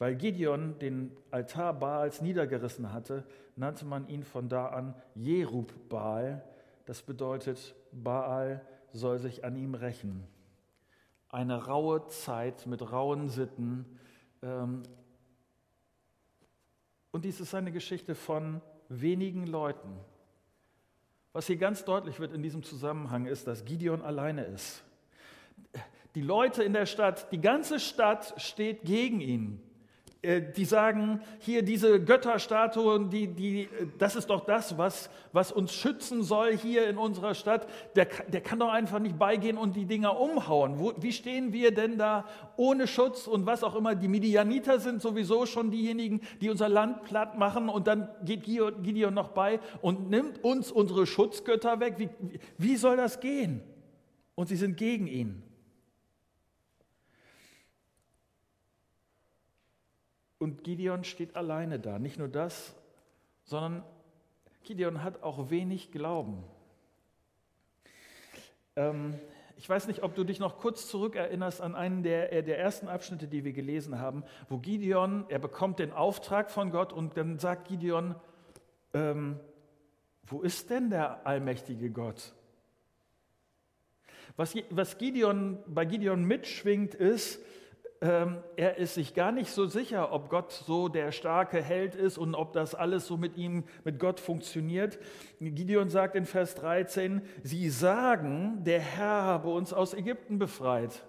Weil 0.00 0.16
Gideon 0.16 0.78
den 0.78 1.14
Altar 1.30 1.74
Baals 1.74 2.22
niedergerissen 2.22 2.90
hatte, 2.90 3.22
nannte 3.54 3.84
man 3.84 4.08
ihn 4.08 4.24
von 4.24 4.48
da 4.48 4.68
an 4.68 4.94
Jerub 5.14 5.90
Baal. 5.90 6.42
Das 6.86 7.02
bedeutet, 7.02 7.74
Baal 7.92 8.64
soll 8.94 9.18
sich 9.18 9.44
an 9.44 9.56
ihm 9.56 9.74
rächen. 9.74 10.26
Eine 11.28 11.66
raue 11.66 12.06
Zeit 12.06 12.66
mit 12.66 12.90
rauen 12.90 13.28
Sitten. 13.28 13.84
Ähm, 14.42 14.84
und 17.10 17.26
dies 17.26 17.38
ist 17.38 17.54
eine 17.54 17.70
Geschichte 17.70 18.14
von 18.14 18.62
wenigen 18.88 19.46
Leuten. 19.46 20.00
Was 21.34 21.46
hier 21.46 21.58
ganz 21.58 21.84
deutlich 21.84 22.20
wird 22.20 22.32
in 22.32 22.42
diesem 22.42 22.62
Zusammenhang 22.62 23.26
ist, 23.26 23.46
dass 23.46 23.66
Gideon 23.66 24.00
alleine 24.00 24.46
ist. 24.46 24.82
Die 26.14 26.22
Leute 26.22 26.62
in 26.62 26.72
der 26.72 26.86
Stadt, 26.86 27.30
die 27.32 27.40
ganze 27.42 27.78
Stadt 27.78 28.32
steht 28.40 28.84
gegen 28.84 29.20
ihn. 29.20 29.62
Äh, 30.22 30.42
die 30.54 30.66
sagen, 30.66 31.22
hier 31.38 31.62
diese 31.62 31.98
Götterstatuen, 31.98 33.08
die, 33.08 33.28
die, 33.28 33.68
das 33.98 34.16
ist 34.16 34.28
doch 34.28 34.44
das, 34.44 34.76
was, 34.76 35.08
was 35.32 35.50
uns 35.50 35.72
schützen 35.72 36.22
soll 36.22 36.54
hier 36.54 36.88
in 36.88 36.98
unserer 36.98 37.34
Stadt. 37.34 37.66
Der, 37.96 38.06
der 38.28 38.42
kann 38.42 38.58
doch 38.58 38.68
einfach 38.68 38.98
nicht 38.98 39.18
beigehen 39.18 39.56
und 39.56 39.76
die 39.76 39.86
Dinger 39.86 40.20
umhauen. 40.20 40.78
Wo, 40.78 40.92
wie 41.00 41.12
stehen 41.12 41.54
wir 41.54 41.72
denn 41.72 41.96
da 41.96 42.26
ohne 42.56 42.86
Schutz 42.86 43.26
und 43.26 43.46
was 43.46 43.64
auch 43.64 43.74
immer? 43.74 43.94
Die 43.94 44.08
Midianiter 44.08 44.78
sind 44.78 45.00
sowieso 45.00 45.46
schon 45.46 45.70
diejenigen, 45.70 46.20
die 46.42 46.50
unser 46.50 46.68
Land 46.68 47.04
platt 47.04 47.38
machen 47.38 47.70
und 47.70 47.86
dann 47.86 48.08
geht 48.22 48.44
Gideon 48.44 49.14
noch 49.14 49.30
bei 49.30 49.58
und 49.80 50.10
nimmt 50.10 50.44
uns 50.44 50.70
unsere 50.70 51.06
Schutzgötter 51.06 51.80
weg. 51.80 51.94
Wie, 51.96 52.10
wie 52.58 52.76
soll 52.76 52.98
das 52.98 53.20
gehen? 53.20 53.62
Und 54.34 54.48
sie 54.48 54.56
sind 54.56 54.76
gegen 54.76 55.06
ihn. 55.06 55.49
Und 60.40 60.64
Gideon 60.64 61.04
steht 61.04 61.36
alleine 61.36 61.78
da. 61.78 61.98
Nicht 61.98 62.18
nur 62.18 62.26
das, 62.26 62.74
sondern 63.44 63.84
Gideon 64.64 65.04
hat 65.04 65.22
auch 65.22 65.50
wenig 65.50 65.92
Glauben. 65.92 66.42
Ähm, 68.74 69.20
ich 69.58 69.68
weiß 69.68 69.86
nicht, 69.86 70.02
ob 70.02 70.14
du 70.14 70.24
dich 70.24 70.40
noch 70.40 70.56
kurz 70.56 70.88
zurückerinnerst 70.88 71.60
an 71.60 71.76
einen 71.76 72.02
der, 72.02 72.32
äh, 72.32 72.42
der 72.42 72.58
ersten 72.58 72.88
Abschnitte, 72.88 73.28
die 73.28 73.44
wir 73.44 73.52
gelesen 73.52 73.98
haben, 73.98 74.24
wo 74.48 74.56
Gideon, 74.56 75.26
er 75.28 75.40
bekommt 75.40 75.78
den 75.78 75.92
Auftrag 75.92 76.50
von 76.50 76.70
Gott 76.70 76.94
und 76.94 77.18
dann 77.18 77.38
sagt 77.38 77.68
Gideon, 77.68 78.14
ähm, 78.94 79.38
wo 80.22 80.40
ist 80.40 80.70
denn 80.70 80.88
der 80.88 81.26
allmächtige 81.26 81.90
Gott? 81.90 82.32
Was, 84.36 84.54
was 84.70 84.96
Gideon, 84.96 85.58
bei 85.66 85.84
Gideon 85.84 86.24
mitschwingt, 86.24 86.94
ist, 86.94 87.44
er 88.00 88.78
ist 88.78 88.94
sich 88.94 89.12
gar 89.12 89.30
nicht 89.30 89.50
so 89.50 89.66
sicher, 89.66 90.12
ob 90.12 90.30
Gott 90.30 90.52
so 90.52 90.88
der 90.88 91.12
starke 91.12 91.62
Held 91.62 91.94
ist 91.94 92.16
und 92.16 92.34
ob 92.34 92.54
das 92.54 92.74
alles 92.74 93.06
so 93.06 93.18
mit 93.18 93.36
ihm, 93.36 93.64
mit 93.84 93.98
Gott 93.98 94.20
funktioniert. 94.20 94.98
Gideon 95.38 95.90
sagt 95.90 96.16
in 96.16 96.24
Vers 96.24 96.54
13, 96.54 97.20
sie 97.42 97.68
sagen, 97.68 98.64
der 98.64 98.80
Herr 98.80 99.22
habe 99.24 99.50
uns 99.50 99.74
aus 99.74 99.92
Ägypten 99.92 100.38
befreit. 100.38 101.04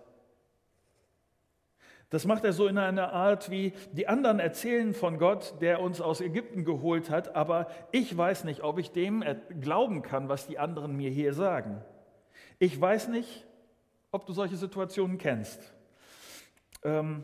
Das 2.09 2.25
macht 2.25 2.43
er 2.43 2.51
so 2.51 2.67
in 2.67 2.77
einer 2.77 3.13
Art, 3.13 3.49
wie 3.49 3.71
die 3.93 4.09
anderen 4.09 4.41
erzählen 4.41 4.93
von 4.93 5.17
Gott, 5.17 5.61
der 5.61 5.79
uns 5.79 6.01
aus 6.01 6.19
Ägypten 6.19 6.65
geholt 6.65 7.09
hat, 7.09 7.37
aber 7.37 7.67
ich 7.93 8.15
weiß 8.17 8.43
nicht, 8.43 8.63
ob 8.63 8.79
ich 8.79 8.91
dem 8.91 9.23
glauben 9.61 10.01
kann, 10.01 10.27
was 10.27 10.45
die 10.45 10.59
anderen 10.59 10.97
mir 10.97 11.09
hier 11.09 11.31
sagen. 11.31 11.81
Ich 12.59 12.79
weiß 12.79 13.07
nicht, 13.07 13.47
ob 14.11 14.25
du 14.25 14.33
solche 14.33 14.57
Situationen 14.57 15.17
kennst. 15.17 15.73
Ähm, 16.83 17.23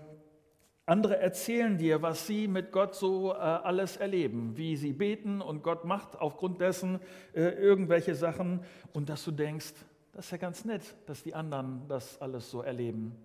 Andere 0.88 1.20
erzählen 1.20 1.78
dir, 1.78 2.02
was 2.02 2.28
sie 2.28 2.48
mit 2.48 2.72
Gott 2.72 2.96
so 2.96 3.34
äh, 3.34 3.36
alles 3.36 3.98
erleben, 3.98 4.56
wie 4.56 4.78
sie 4.78 4.94
beten 4.94 5.42
und 5.42 5.62
Gott 5.62 5.84
macht 5.84 6.18
aufgrund 6.18 6.62
dessen 6.62 7.02
äh, 7.34 7.42
irgendwelche 7.42 8.16
Sachen 8.16 8.62
und 8.94 9.10
dass 9.10 9.26
du 9.26 9.32
denkst, 9.32 9.74
das 10.14 10.26
ist 10.26 10.32
ja 10.32 10.38
ganz 10.38 10.64
nett, 10.64 10.96
dass 11.06 11.24
die 11.24 11.36
anderen 11.36 11.86
das 11.90 12.22
alles 12.22 12.50
so 12.50 12.62
erleben. 12.62 13.18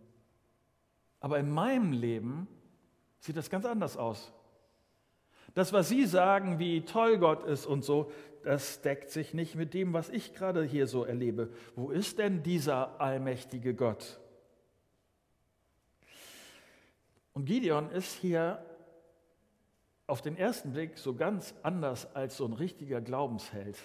Aber 1.21 1.39
in 1.39 1.53
meinem 1.53 1.93
Leben 1.93 2.49
sieht 3.21 3.37
das 3.37 3.49
ganz 3.49 3.65
anders 3.65 3.97
aus. 3.97 4.33
Das, 5.55 5.73
was 5.73 5.89
Sie 5.89 6.05
sagen, 6.05 6.59
wie 6.59 6.81
toll 6.81 7.19
Gott 7.19 7.45
ist 7.45 7.67
und 7.67 7.85
so, 7.85 8.11
das 8.43 8.83
deckt 8.83 9.11
sich 9.11 9.35
nicht 9.35 9.55
mit 9.55 9.73
dem, 9.73 9.93
was 9.93 10.09
ich 10.09 10.35
gerade 10.35 10.65
hier 10.65 10.89
so 10.89 11.05
erlebe. 11.05 11.51
Wo 11.77 11.91
ist 11.91 12.19
denn 12.19 12.43
dieser 12.43 13.01
allmächtige 13.01 13.73
Gott? 13.73 14.19
Und 17.35 17.47
Gideon 17.47 17.91
ist 17.91 18.15
hier 18.15 18.65
auf 20.07 20.21
den 20.21 20.37
ersten 20.37 20.73
Blick 20.73 20.99
so 20.99 21.15
ganz 21.15 21.55
anders 21.63 22.15
als 22.15 22.37
so 22.37 22.45
ein 22.45 22.53
richtiger 22.53 23.01
Glaubensheld. 23.01 23.79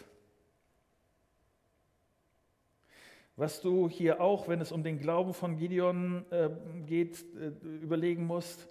Was 3.38 3.62
du 3.62 3.88
hier 3.88 4.20
auch, 4.20 4.48
wenn 4.48 4.60
es 4.62 4.72
um 4.72 4.84
den 4.84 5.00
Glauben 5.00 5.34
von 5.34 5.58
Gideon 5.58 6.26
äh, 6.32 6.50
geht, 6.88 7.24
äh, 7.36 7.50
überlegen 7.82 8.26
musst, 8.26 8.68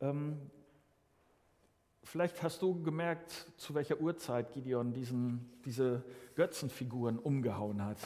ähm, 0.00 0.50
vielleicht 2.02 2.42
hast 2.42 2.60
du 2.60 2.82
gemerkt, 2.82 3.30
zu 3.56 3.74
welcher 3.74 4.00
Uhrzeit 4.00 4.52
Gideon 4.52 4.92
diesen, 4.92 5.48
diese 5.64 6.02
Götzenfiguren 6.34 7.18
umgehauen 7.18 7.84
hat. 7.84 7.98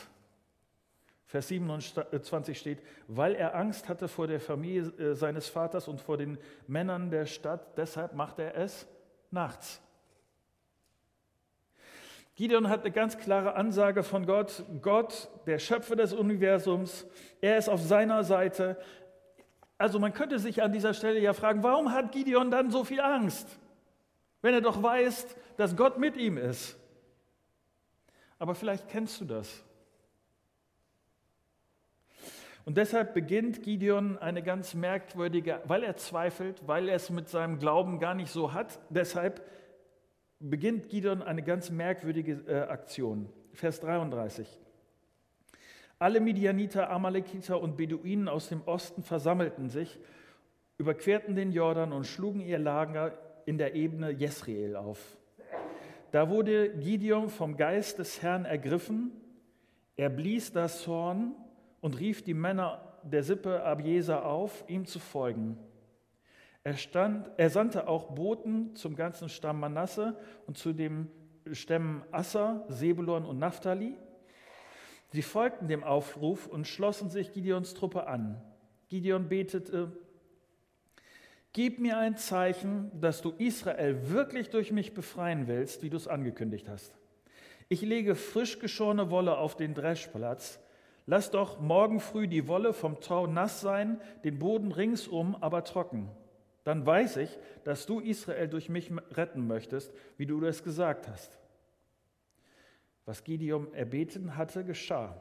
Vers 1.35 1.49
27 1.49 2.57
steht, 2.57 2.79
weil 3.09 3.35
er 3.35 3.57
Angst 3.57 3.89
hatte 3.89 4.07
vor 4.07 4.29
der 4.29 4.39
Familie 4.39 4.83
äh, 4.83 5.15
seines 5.17 5.49
Vaters 5.49 5.89
und 5.89 6.01
vor 6.01 6.17
den 6.17 6.39
Männern 6.69 7.11
der 7.11 7.27
Stadt, 7.27 7.77
deshalb 7.77 8.15
macht 8.15 8.39
er 8.39 8.55
es 8.57 8.87
nachts. 9.33 9.83
Gideon 12.37 12.69
hat 12.69 12.83
eine 12.83 12.93
ganz 12.93 13.19
klare 13.19 13.57
Ansage 13.57 14.05
von 14.05 14.27
Gott. 14.27 14.63
Gott, 14.81 15.29
der 15.47 15.59
Schöpfer 15.59 15.97
des 15.97 16.13
Universums, 16.13 17.05
er 17.41 17.59
ist 17.59 17.69
auf 17.69 17.81
seiner 17.83 18.23
Seite. 18.23 18.79
Also 19.77 19.99
man 19.99 20.13
könnte 20.13 20.39
sich 20.39 20.63
an 20.63 20.71
dieser 20.71 20.95
Stelle 20.95 21.19
ja 21.19 21.33
fragen, 21.33 21.65
warum 21.65 21.91
hat 21.91 22.13
Gideon 22.13 22.53
dann 22.53 22.71
so 22.71 22.85
viel 22.85 23.01
Angst, 23.01 23.49
wenn 24.41 24.55
er 24.55 24.61
doch 24.61 24.81
weiß, 24.81 25.35
dass 25.57 25.75
Gott 25.75 25.99
mit 25.99 26.17
ihm 26.17 26.39
ist? 26.39 26.79
Aber 28.39 28.55
vielleicht 28.55 28.87
kennst 28.87 29.21
du 29.21 29.25
das. 29.25 29.65
Und 32.65 32.79
deshalb 32.79 33.13
beginnt 33.13 33.63
Gideon 33.63 34.17
eine 34.19 34.43
ganz 34.43 34.75
merkwürdige, 34.75 35.61
weil 35.67 35.83
er 35.83 35.97
zweifelt, 35.97 36.67
weil 36.67 36.89
er 36.89 36.97
es 36.97 37.11
mit 37.11 37.29
seinem 37.29 37.59
Glauben 37.59 37.99
gar 37.99 38.15
nicht 38.15 38.31
so 38.31 38.55
hat, 38.55 38.81
deshalb 38.89 39.43
beginnt 40.41 40.89
Gideon 40.89 41.23
eine 41.23 41.43
ganz 41.43 41.71
merkwürdige 41.71 42.43
äh, 42.47 42.61
Aktion. 42.71 43.29
Vers 43.53 43.81
33. 43.81 44.49
Alle 45.99 46.21
Midianiter, 46.21 46.91
Amalekiter 46.91 47.61
und 47.61 47.77
Beduinen 47.77 48.29
aus 48.29 48.49
dem 48.49 48.63
Osten 48.67 49.03
versammelten 49.03 49.69
sich, 49.69 49.99
überquerten 50.79 51.37
den 51.37 51.53
Jordan 51.53 51.93
und 51.93 52.07
schlugen 52.07 52.41
ihr 52.41 52.59
Lager 52.59 53.17
in 53.47 53.59
der 53.59 53.75
Ebene 53.75 54.11
Jesreel 54.11 54.75
auf. 54.75 55.17
Da 56.11 56.31
wurde 56.31 56.71
Gideon 56.79 57.29
vom 57.29 57.57
Geist 57.57 57.99
des 57.99 58.23
Herrn 58.23 58.45
ergriffen. 58.45 59.13
Er 59.97 60.09
blies 60.09 60.53
das 60.53 60.87
Horn 60.87 61.35
und 61.85 62.01
rief 62.01 62.25
die 62.25 62.33
Männer 62.33 62.81
der 63.03 63.23
Sippe 63.23 63.63
Abjeser 63.63 64.25
auf, 64.25 64.65
ihm 64.69 64.87
zu 64.87 64.99
folgen. 64.99 65.59
Er, 66.63 66.79
stand, 66.79 67.31
er 67.37 67.51
sandte 67.51 67.89
auch 67.89 68.15
Boten 68.15 68.75
zum 68.75 68.97
ganzen 68.97 69.29
Stamm 69.29 69.61
Manasse 69.61 70.17
und 70.47 70.57
zu 70.57 70.73
den 70.73 71.11
Stämmen 71.53 72.03
Asser, 72.11 72.65
Sebulon 72.69 73.27
und 73.27 73.39
Naphtali. 73.39 73.99
Sie 75.13 75.21
folgten 75.21 75.69
dem 75.69 75.85
Aufruf 75.85 76.47
und 76.47 76.67
schlossen 76.67 77.11
sich 77.11 77.35
Gideons 77.35 77.75
Truppe 77.75 78.07
an. 78.07 78.41
Gideon 78.89 79.29
betete, 79.29 79.93
Gib 81.53 81.81
mir 81.81 81.99
ein 81.99 82.17
Zeichen, 82.17 82.99
dass 82.99 83.21
du 83.21 83.35
Israel 83.37 84.09
wirklich 84.09 84.49
durch 84.49 84.73
mich 84.73 84.95
befreien 84.95 85.49
willst, 85.49 85.83
wie 85.83 85.91
du 85.91 85.99
es 85.99 86.09
angekündigt 86.09 86.67
hast. 86.67 86.95
Ich 87.69 87.83
lege 87.83 88.15
frisch 88.15 88.59
geschorene 88.59 89.11
Wolle 89.11 89.37
auf 89.37 89.55
den 89.55 89.75
Dreschplatz 89.75 90.64
Lass 91.07 91.31
doch 91.31 91.61
morgen 91.61 92.01
früh 92.01 92.27
die 92.27 92.49
Wolle 92.49 92.73
vom 92.73 93.01
Tau 93.01 93.27
nass 93.27 93.61
sein, 93.61 94.01
den 94.25 94.39
Boden 94.39 94.73
ringsum 94.73 95.37
aber 95.41 95.65
trocken. 95.65 96.11
Dann 96.65 96.87
weiß 96.87 97.19
ich, 97.19 97.39
dass 97.65 97.85
du 97.85 98.01
Israel 98.01 98.49
durch 98.49 98.71
mich 98.71 98.91
retten 99.13 99.47
möchtest, 99.47 99.93
wie 100.17 100.25
du 100.25 100.43
es 100.45 100.65
gesagt 100.65 101.09
hast. 101.09 101.39
Was 103.05 103.23
Gideon 103.23 103.73
erbeten 103.75 104.37
hatte, 104.37 104.65
geschah. 104.65 105.21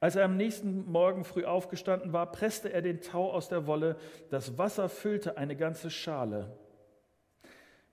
Als 0.00 0.16
er 0.16 0.24
am 0.24 0.36
nächsten 0.36 0.90
Morgen 0.90 1.24
früh 1.24 1.44
aufgestanden 1.44 2.12
war, 2.14 2.32
presste 2.32 2.72
er 2.72 2.80
den 2.80 3.00
Tau 3.02 3.30
aus 3.30 3.48
der 3.48 3.66
Wolle, 3.66 3.96
das 4.30 4.56
Wasser 4.56 4.88
füllte 4.88 5.36
eine 5.36 5.56
ganze 5.56 5.90
Schale. 5.90 6.56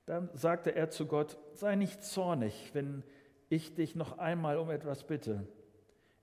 Dann 0.06 0.30
sagte 0.34 0.74
er 0.76 0.90
zu 0.90 1.08
Gott, 1.08 1.38
sei 1.54 1.76
nicht 1.76 2.04
zornig, 2.04 2.70
wenn 2.74 3.04
ich 3.50 3.74
dich 3.74 3.96
noch 3.96 4.20
einmal 4.20 4.58
um 4.58 4.70
etwas 4.70 5.04
bitte. 5.04 5.48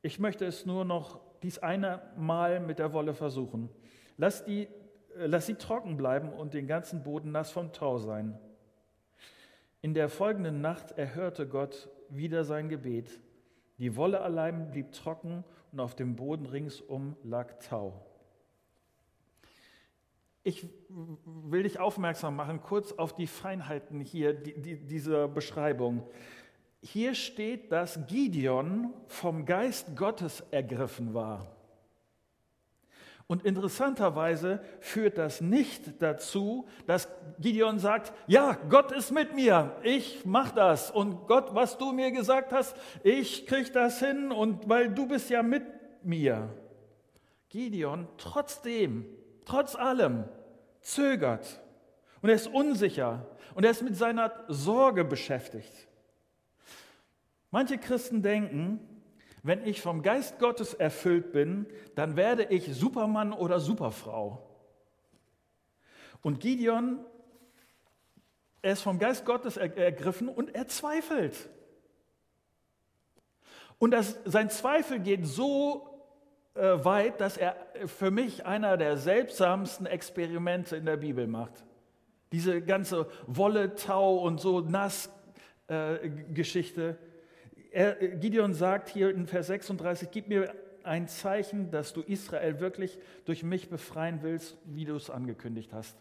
Ich 0.02 0.18
möchte 0.18 0.44
es 0.44 0.66
nur 0.66 0.84
noch 0.84 1.20
dies 1.44 1.58
eine 1.58 2.02
Mal 2.16 2.58
mit 2.58 2.80
der 2.80 2.92
Wolle 2.92 3.14
versuchen. 3.14 3.68
Lass, 4.16 4.44
die, 4.44 4.64
äh, 5.16 5.26
lass 5.26 5.46
sie 5.46 5.54
trocken 5.54 5.96
bleiben 5.96 6.32
und 6.32 6.54
den 6.54 6.66
ganzen 6.66 7.04
Boden 7.04 7.30
nass 7.30 7.52
vom 7.52 7.72
Tau 7.72 7.98
sein. 7.98 8.36
In 9.80 9.94
der 9.94 10.08
folgenden 10.08 10.60
Nacht 10.60 10.92
erhörte 10.92 11.46
Gott 11.46 11.88
wieder 12.08 12.44
sein 12.44 12.68
Gebet. 12.68 13.20
Die 13.78 13.96
Wolle 13.96 14.20
allein 14.20 14.70
blieb 14.70 14.92
trocken 14.92 15.44
und 15.70 15.80
auf 15.80 15.94
dem 15.94 16.16
Boden 16.16 16.46
ringsum 16.46 17.16
lag 17.22 17.58
Tau. 17.60 18.04
Ich 20.44 20.68
will 20.88 21.62
dich 21.62 21.78
aufmerksam 21.78 22.34
machen, 22.34 22.60
kurz 22.60 22.90
auf 22.92 23.14
die 23.14 23.28
Feinheiten 23.28 24.00
hier 24.00 24.34
die, 24.34 24.60
die, 24.60 24.76
dieser 24.76 25.28
Beschreibung 25.28 26.08
hier 26.82 27.14
steht, 27.14 27.70
dass 27.70 28.06
Gideon 28.06 28.92
vom 29.06 29.46
Geist 29.46 29.96
Gottes 29.96 30.42
ergriffen 30.50 31.14
war. 31.14 31.46
Und 33.28 33.44
interessanterweise 33.44 34.60
führt 34.80 35.16
das 35.16 35.40
nicht 35.40 36.02
dazu, 36.02 36.66
dass 36.86 37.08
Gideon 37.38 37.78
sagt, 37.78 38.12
ja, 38.26 38.58
Gott 38.68 38.92
ist 38.92 39.12
mit 39.12 39.34
mir, 39.34 39.76
ich 39.82 40.26
mach 40.26 40.50
das 40.50 40.90
und 40.90 41.28
Gott, 41.28 41.54
was 41.54 41.78
du 41.78 41.92
mir 41.92 42.10
gesagt 42.10 42.52
hast, 42.52 42.76
ich 43.04 43.46
krieg 43.46 43.72
das 43.72 44.00
hin 44.00 44.32
und 44.32 44.68
weil 44.68 44.90
du 44.90 45.06
bist 45.06 45.30
ja 45.30 45.42
mit 45.42 45.64
mir. 46.02 46.50
Gideon 47.48 48.08
trotzdem, 48.18 49.06
trotz 49.44 49.76
allem 49.76 50.24
zögert 50.80 51.62
und 52.22 52.28
er 52.28 52.34
ist 52.34 52.48
unsicher 52.48 53.26
und 53.54 53.64
er 53.64 53.70
ist 53.70 53.82
mit 53.82 53.96
seiner 53.96 54.32
Sorge 54.48 55.04
beschäftigt. 55.04 55.88
Manche 57.52 57.76
Christen 57.76 58.22
denken, 58.22 58.80
wenn 59.42 59.66
ich 59.66 59.82
vom 59.82 60.02
Geist 60.02 60.38
Gottes 60.38 60.72
erfüllt 60.72 61.32
bin, 61.32 61.66
dann 61.94 62.16
werde 62.16 62.44
ich 62.44 62.74
Supermann 62.74 63.32
oder 63.32 63.60
Superfrau. 63.60 64.48
Und 66.22 66.40
Gideon, 66.40 67.04
er 68.62 68.72
ist 68.72 68.82
vom 68.82 68.98
Geist 68.98 69.26
Gottes 69.26 69.58
ergriffen 69.58 70.28
und 70.28 70.54
er 70.54 70.66
zweifelt. 70.66 71.50
Und 73.78 73.90
das, 73.90 74.18
sein 74.24 74.48
Zweifel 74.48 75.00
geht 75.00 75.26
so 75.26 75.90
äh, 76.54 76.62
weit, 76.84 77.20
dass 77.20 77.36
er 77.36 77.56
für 77.84 78.10
mich 78.10 78.46
einer 78.46 78.78
der 78.78 78.96
seltsamsten 78.96 79.84
Experimente 79.84 80.76
in 80.76 80.86
der 80.86 80.96
Bibel 80.96 81.26
macht. 81.26 81.64
Diese 82.30 82.62
ganze 82.62 83.10
Wolle, 83.26 83.74
Tau 83.74 84.16
und 84.18 84.40
so 84.40 84.60
nass 84.60 85.10
äh, 85.66 86.08
Geschichte 86.32 86.96
er, 87.72 87.94
Gideon 87.94 88.54
sagt 88.54 88.88
hier 88.88 89.10
in 89.10 89.26
Vers 89.26 89.48
36, 89.48 90.10
gib 90.10 90.28
mir 90.28 90.54
ein 90.84 91.08
Zeichen, 91.08 91.70
dass 91.70 91.92
du 91.92 92.00
Israel 92.02 92.60
wirklich 92.60 92.98
durch 93.24 93.42
mich 93.42 93.70
befreien 93.70 94.20
willst, 94.22 94.56
wie 94.64 94.84
du 94.84 94.96
es 94.96 95.10
angekündigt 95.10 95.72
hast. 95.72 95.96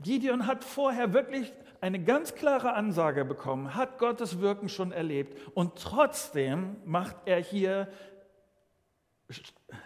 Gideon 0.00 0.46
hat 0.46 0.64
vorher 0.64 1.12
wirklich 1.12 1.52
eine 1.80 2.02
ganz 2.02 2.34
klare 2.34 2.74
Ansage 2.74 3.24
bekommen, 3.24 3.74
hat 3.74 3.98
Gottes 3.98 4.40
Wirken 4.40 4.68
schon 4.68 4.92
erlebt 4.92 5.36
und 5.54 5.76
trotzdem 5.76 6.76
macht 6.84 7.16
er 7.26 7.40
hier, 7.40 7.88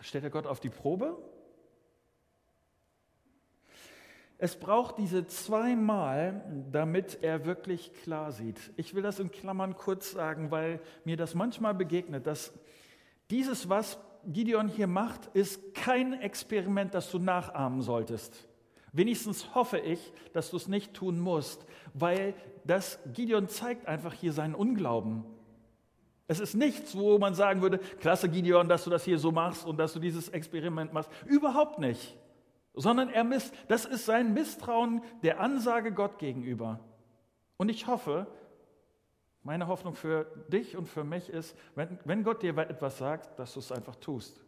stellt 0.00 0.24
er 0.24 0.30
Gott 0.30 0.46
auf 0.46 0.60
die 0.60 0.70
Probe? 0.70 1.16
Es 4.42 4.56
braucht 4.56 4.96
diese 4.96 5.26
zweimal, 5.26 6.42
damit 6.72 7.18
er 7.20 7.44
wirklich 7.44 7.92
klar 8.02 8.32
sieht. 8.32 8.58
Ich 8.76 8.94
will 8.94 9.02
das 9.02 9.20
in 9.20 9.30
Klammern 9.30 9.76
kurz 9.76 10.12
sagen, 10.12 10.50
weil 10.50 10.80
mir 11.04 11.18
das 11.18 11.34
manchmal 11.34 11.74
begegnet, 11.74 12.26
dass 12.26 12.54
dieses, 13.30 13.68
was 13.68 13.98
Gideon 14.26 14.68
hier 14.68 14.86
macht, 14.86 15.26
ist 15.34 15.74
kein 15.74 16.14
Experiment, 16.14 16.94
das 16.94 17.10
du 17.10 17.18
nachahmen 17.18 17.82
solltest. 17.82 18.48
Wenigstens 18.92 19.54
hoffe 19.54 19.78
ich, 19.78 20.10
dass 20.32 20.50
du 20.50 20.56
es 20.56 20.68
nicht 20.68 20.94
tun 20.94 21.20
musst, 21.20 21.66
weil 21.92 22.32
das 22.64 22.98
Gideon 23.12 23.46
zeigt 23.46 23.86
einfach 23.86 24.14
hier 24.14 24.32
seinen 24.32 24.54
Unglauben. 24.54 25.22
Es 26.28 26.40
ist 26.40 26.54
nichts, 26.54 26.96
wo 26.96 27.18
man 27.18 27.34
sagen 27.34 27.60
würde, 27.60 27.76
klasse 27.76 28.30
Gideon, 28.30 28.70
dass 28.70 28.84
du 28.84 28.90
das 28.90 29.04
hier 29.04 29.18
so 29.18 29.32
machst 29.32 29.66
und 29.66 29.76
dass 29.76 29.92
du 29.92 30.00
dieses 30.00 30.30
Experiment 30.30 30.94
machst. 30.94 31.10
Überhaupt 31.26 31.78
nicht. 31.78 32.16
Sondern 32.74 33.08
er 33.08 33.24
misst, 33.24 33.54
das 33.68 33.84
ist 33.84 34.06
sein 34.06 34.32
Misstrauen 34.32 35.02
der 35.22 35.40
Ansage 35.40 35.92
Gott 35.92 36.18
gegenüber. 36.18 36.80
Und 37.56 37.68
ich 37.68 37.86
hoffe, 37.86 38.26
meine 39.42 39.66
Hoffnung 39.66 39.94
für 39.94 40.24
dich 40.48 40.76
und 40.76 40.86
für 40.86 41.04
mich 41.04 41.28
ist, 41.28 41.56
wenn, 41.74 41.98
wenn 42.04 42.22
Gott 42.22 42.42
dir 42.42 42.56
etwas 42.56 42.98
sagt, 42.98 43.38
dass 43.38 43.54
du 43.54 43.60
es 43.60 43.72
einfach 43.72 43.96
tust. 43.96 44.40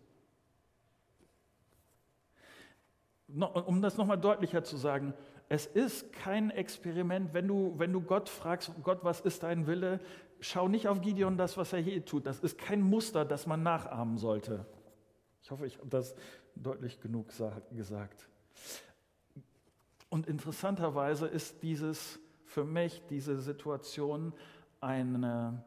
um 3.35 3.81
das 3.81 3.97
nochmal 3.97 4.19
deutlicher 4.19 4.63
zu 4.63 4.77
sagen, 4.77 5.15
es 5.49 5.67
ist 5.67 6.13
kein 6.13 6.51
Experiment, 6.51 7.33
wenn 7.33 7.49
du, 7.49 7.75
wenn 7.79 7.93
du 7.93 8.01
Gott 8.01 8.29
fragst, 8.29 8.73
Gott, 8.83 9.01
was 9.03 9.21
ist 9.21 9.43
dein 9.43 9.67
Wille? 9.67 10.01
Schau 10.41 10.69
nicht 10.69 10.89
auf 10.89 11.01
Gideon 11.01 11.37
das, 11.37 11.57
was 11.57 11.73
er 11.73 11.79
hier 11.79 12.05
tut. 12.05 12.27
Das 12.27 12.41
ist 12.41 12.59
kein 12.59 12.83
Muster, 12.83 13.25
das 13.25 13.47
man 13.47 13.63
nachahmen 13.63 14.19
sollte. 14.19 14.67
Ich 15.43 15.51
hoffe, 15.51 15.67
ich 15.67 15.79
habe 15.79 15.89
das 15.89 16.15
deutlich 16.57 17.01
genug 17.01 17.29
gesagt. 17.73 18.29
Und 20.09 20.27
interessanterweise 20.27 21.27
ist 21.27 21.62
dieses 21.62 22.19
für 22.45 22.65
mich, 22.65 23.03
diese 23.09 23.41
Situation, 23.41 24.35
eine, 24.81 25.65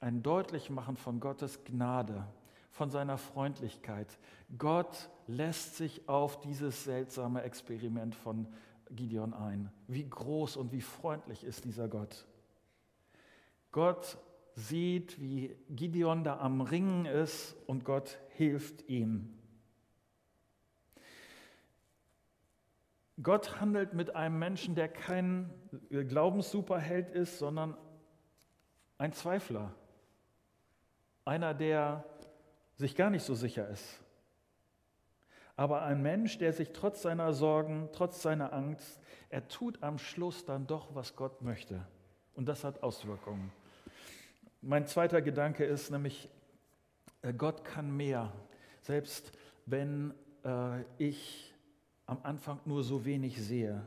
ein 0.00 0.22
Deutlichmachen 0.22 0.96
von 0.96 1.18
Gottes 1.18 1.64
Gnade 1.64 2.26
von 2.70 2.90
seiner 2.90 3.18
Freundlichkeit. 3.18 4.18
Gott 4.58 5.08
lässt 5.26 5.76
sich 5.76 6.08
auf 6.08 6.40
dieses 6.40 6.84
seltsame 6.84 7.42
Experiment 7.42 8.14
von 8.14 8.46
Gideon 8.90 9.32
ein. 9.32 9.72
Wie 9.88 10.08
groß 10.08 10.56
und 10.56 10.72
wie 10.72 10.82
freundlich 10.82 11.42
ist 11.42 11.64
dieser 11.64 11.88
Gott. 11.88 12.26
Gott 13.72 14.18
sieht, 14.54 15.20
wie 15.20 15.56
Gideon 15.70 16.22
da 16.22 16.38
am 16.38 16.60
Ringen 16.60 17.06
ist 17.06 17.56
und 17.66 17.84
Gott 17.84 18.18
hilft 18.36 18.88
ihm. 18.88 19.35
Gott 23.22 23.60
handelt 23.60 23.94
mit 23.94 24.14
einem 24.14 24.38
Menschen, 24.38 24.74
der 24.74 24.88
kein 24.88 25.50
Glaubenssuperheld 25.90 27.10
ist, 27.10 27.38
sondern 27.38 27.76
ein 28.98 29.12
Zweifler. 29.12 29.72
Einer, 31.24 31.54
der 31.54 32.04
sich 32.76 32.94
gar 32.94 33.10
nicht 33.10 33.24
so 33.24 33.34
sicher 33.34 33.68
ist. 33.68 34.00
Aber 35.56 35.82
ein 35.82 36.02
Mensch, 36.02 36.36
der 36.36 36.52
sich 36.52 36.72
trotz 36.72 37.02
seiner 37.02 37.32
Sorgen, 37.32 37.88
trotz 37.92 38.20
seiner 38.20 38.52
Angst, 38.52 39.00
er 39.30 39.48
tut 39.48 39.82
am 39.82 39.98
Schluss 39.98 40.44
dann 40.44 40.66
doch, 40.66 40.94
was 40.94 41.16
Gott 41.16 41.40
möchte. 41.40 41.86
Und 42.34 42.46
das 42.46 42.64
hat 42.64 42.82
Auswirkungen. 42.82 43.50
Mein 44.60 44.86
zweiter 44.86 45.22
Gedanke 45.22 45.64
ist 45.64 45.90
nämlich, 45.90 46.28
äh, 47.22 47.32
Gott 47.32 47.64
kann 47.64 47.96
mehr, 47.96 48.32
selbst 48.82 49.32
wenn 49.64 50.12
äh, 50.44 50.82
ich 50.98 51.54
am 52.06 52.18
Anfang 52.22 52.60
nur 52.64 52.82
so 52.82 53.04
wenig 53.04 53.40
sehe. 53.40 53.84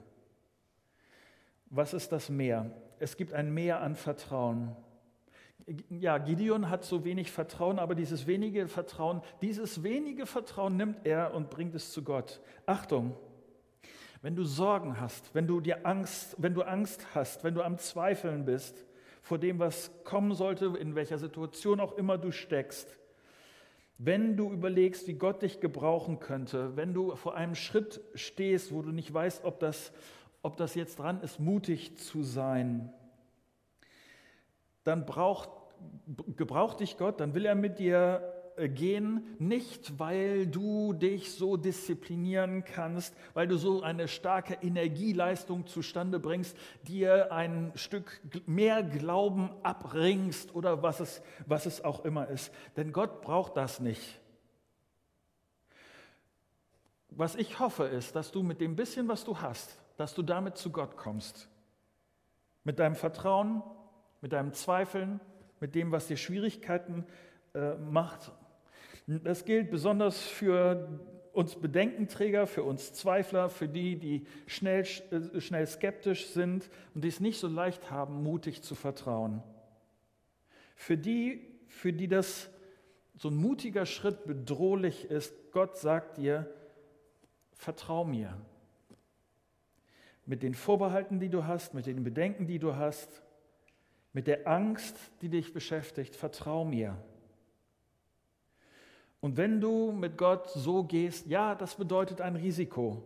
Was 1.67 1.93
ist 1.93 2.11
das 2.11 2.29
Mehr? 2.29 2.71
Es 2.99 3.15
gibt 3.15 3.33
ein 3.33 3.53
Mehr 3.53 3.81
an 3.81 3.95
Vertrauen 3.95 4.75
ja, 5.89 6.17
Gideon 6.17 6.69
hat 6.69 6.83
so 6.83 7.05
wenig 7.05 7.31
Vertrauen, 7.31 7.79
aber 7.79 7.95
dieses 7.95 8.27
wenige 8.27 8.67
Vertrauen, 8.67 9.21
dieses 9.41 9.83
wenige 9.83 10.25
Vertrauen 10.25 10.77
nimmt 10.77 11.05
er 11.05 11.33
und 11.33 11.49
bringt 11.49 11.75
es 11.75 11.91
zu 11.91 12.03
Gott. 12.03 12.41
Achtung, 12.65 13.15
wenn 14.21 14.35
du 14.35 14.43
Sorgen 14.43 14.99
hast, 14.99 15.33
wenn 15.35 15.47
du 15.47 15.61
dir 15.61 15.85
Angst, 15.85 16.35
wenn 16.39 16.53
du 16.53 16.63
Angst 16.63 17.05
hast, 17.13 17.43
wenn 17.43 17.53
du 17.53 17.61
am 17.61 17.77
Zweifeln 17.77 18.45
bist 18.45 18.85
vor 19.21 19.37
dem, 19.37 19.59
was 19.59 19.91
kommen 20.03 20.33
sollte, 20.33 20.73
in 20.79 20.95
welcher 20.95 21.17
Situation 21.17 21.79
auch 21.79 21.97
immer 21.97 22.17
du 22.17 22.31
steckst, 22.31 22.97
wenn 23.99 24.37
du 24.37 24.49
überlegst, 24.49 25.07
wie 25.07 25.13
Gott 25.13 25.41
dich 25.41 25.59
gebrauchen 25.59 26.19
könnte, 26.19 26.77
wenn 26.77 26.93
du 26.93 27.15
vor 27.17 27.35
einem 27.35 27.53
Schritt 27.53 27.99
stehst, 28.15 28.73
wo 28.73 28.81
du 28.81 28.91
nicht 28.91 29.13
weißt, 29.13 29.43
ob 29.43 29.59
das, 29.59 29.91
ob 30.41 30.55
das 30.55 30.73
jetzt 30.73 30.99
dran 30.99 31.21
ist, 31.21 31.39
mutig 31.39 31.97
zu 31.97 32.23
sein, 32.23 32.93
dann 34.85 35.05
braucht 35.05 35.49
gebraucht 36.35 36.79
dich 36.79 36.97
Gott, 36.97 37.19
dann 37.19 37.33
will 37.33 37.45
er 37.45 37.55
mit 37.55 37.77
dir 37.79 38.38
gehen, 38.67 39.23
nicht 39.39 39.99
weil 39.99 40.47
du 40.47 40.93
dich 40.93 41.31
so 41.31 41.55
disziplinieren 41.55 42.65
kannst, 42.65 43.15
weil 43.33 43.47
du 43.47 43.57
so 43.57 43.81
eine 43.81 44.07
starke 44.07 44.55
Energieleistung 44.55 45.67
zustande 45.67 46.19
bringst, 46.19 46.57
dir 46.87 47.31
ein 47.31 47.71
Stück 47.75 48.19
mehr 48.45 48.83
Glauben 48.83 49.51
abringst 49.63 50.53
oder 50.53 50.83
was 50.83 50.99
es, 50.99 51.21
was 51.45 51.65
es 51.65 51.83
auch 51.83 52.03
immer 52.03 52.27
ist. 52.27 52.51
Denn 52.75 52.91
Gott 52.91 53.21
braucht 53.21 53.55
das 53.55 53.79
nicht. 53.79 54.19
Was 57.11 57.35
ich 57.35 57.59
hoffe 57.59 57.85
ist, 57.85 58.15
dass 58.15 58.31
du 58.31 58.43
mit 58.43 58.61
dem 58.61 58.75
bisschen, 58.75 59.07
was 59.07 59.23
du 59.23 59.39
hast, 59.39 59.77
dass 59.97 60.13
du 60.13 60.21
damit 60.21 60.57
zu 60.57 60.71
Gott 60.71 60.97
kommst. 60.97 61.49
Mit 62.63 62.79
deinem 62.79 62.95
Vertrauen, 62.95 63.63
mit 64.21 64.33
deinem 64.33 64.53
Zweifeln, 64.53 65.19
mit 65.59 65.75
dem, 65.75 65.91
was 65.91 66.07
dir 66.07 66.17
Schwierigkeiten 66.17 67.05
äh, 67.53 67.75
macht. 67.75 68.31
Das 69.09 69.43
gilt 69.43 69.71
besonders 69.71 70.21
für 70.21 70.87
uns 71.33 71.55
Bedenkenträger, 71.55 72.45
für 72.45 72.61
uns 72.61 72.93
Zweifler, 72.93 73.49
für 73.49 73.67
die, 73.67 73.95
die 73.95 74.27
schnell, 74.45 74.85
äh, 75.09 75.41
schnell 75.41 75.65
skeptisch 75.65 76.27
sind 76.27 76.69
und 76.93 77.03
die 77.03 77.07
es 77.07 77.19
nicht 77.19 77.39
so 77.39 77.47
leicht 77.47 77.89
haben, 77.89 78.21
mutig 78.21 78.61
zu 78.61 78.75
vertrauen. 78.75 79.41
Für 80.75 80.95
die, 80.95 81.41
für 81.67 81.91
die 81.91 82.07
das 82.07 82.51
so 83.15 83.29
ein 83.29 83.35
mutiger 83.35 83.87
Schritt 83.87 84.25
bedrohlich 84.25 85.05
ist, 85.05 85.33
Gott 85.53 85.77
sagt 85.77 86.17
dir, 86.17 86.47
vertrau 87.53 88.05
mir. 88.05 88.37
Mit 90.27 90.43
den 90.43 90.53
Vorbehalten, 90.53 91.19
die 91.19 91.29
du 91.29 91.47
hast, 91.47 91.73
mit 91.73 91.87
den 91.87 92.03
Bedenken, 92.03 92.45
die 92.45 92.59
du 92.59 92.75
hast, 92.75 93.23
mit 94.13 94.27
der 94.27 94.47
Angst, 94.47 94.95
die 95.23 95.29
dich 95.29 95.51
beschäftigt, 95.51 96.15
vertrau 96.15 96.63
mir. 96.63 96.95
Und 99.21 99.37
wenn 99.37 99.59
du 99.59 99.91
mit 99.91 100.17
Gott 100.17 100.49
so 100.49 100.83
gehst, 100.83 101.27
ja, 101.27 101.55
das 101.55 101.75
bedeutet 101.75 102.21
ein 102.21 102.35
Risiko. 102.35 103.03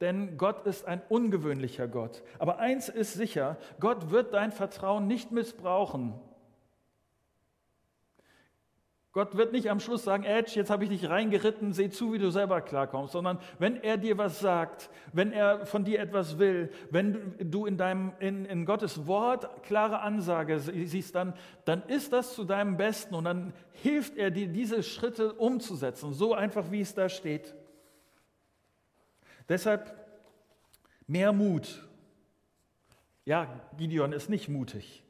Denn 0.00 0.36
Gott 0.36 0.66
ist 0.66 0.86
ein 0.86 1.00
ungewöhnlicher 1.08 1.88
Gott. 1.88 2.22
Aber 2.38 2.58
eins 2.58 2.88
ist 2.88 3.14
sicher, 3.14 3.56
Gott 3.80 4.10
wird 4.10 4.34
dein 4.34 4.52
Vertrauen 4.52 5.06
nicht 5.06 5.30
missbrauchen, 5.32 6.14
Gott 9.14 9.36
wird 9.36 9.52
nicht 9.52 9.70
am 9.70 9.78
Schluss 9.78 10.02
sagen, 10.02 10.24
Edge, 10.24 10.54
jetzt 10.56 10.70
habe 10.70 10.82
ich 10.82 10.90
dich 10.90 11.08
reingeritten, 11.08 11.72
seh 11.72 11.88
zu, 11.88 12.12
wie 12.12 12.18
du 12.18 12.30
selber 12.30 12.60
klarkommst, 12.60 13.12
sondern 13.12 13.38
wenn 13.60 13.80
er 13.80 13.96
dir 13.96 14.18
was 14.18 14.40
sagt, 14.40 14.90
wenn 15.12 15.30
er 15.32 15.66
von 15.66 15.84
dir 15.84 16.00
etwas 16.00 16.40
will, 16.40 16.68
wenn 16.90 17.36
du 17.38 17.64
in, 17.64 17.76
deinem, 17.76 18.12
in, 18.18 18.44
in 18.44 18.66
Gottes 18.66 19.06
Wort 19.06 19.62
klare 19.62 20.00
Ansage 20.00 20.58
siehst, 20.58 21.14
dann, 21.14 21.34
dann 21.64 21.84
ist 21.84 22.12
das 22.12 22.34
zu 22.34 22.42
deinem 22.42 22.76
Besten 22.76 23.14
und 23.14 23.22
dann 23.22 23.52
hilft 23.70 24.16
er 24.16 24.32
dir, 24.32 24.48
diese 24.48 24.82
Schritte 24.82 25.32
umzusetzen, 25.34 26.12
so 26.12 26.34
einfach, 26.34 26.72
wie 26.72 26.80
es 26.80 26.92
da 26.92 27.08
steht. 27.08 27.54
Deshalb 29.48 29.94
mehr 31.06 31.32
Mut. 31.32 31.86
Ja, 33.24 33.60
Gideon 33.78 34.12
ist 34.12 34.28
nicht 34.28 34.48
mutig. 34.48 35.03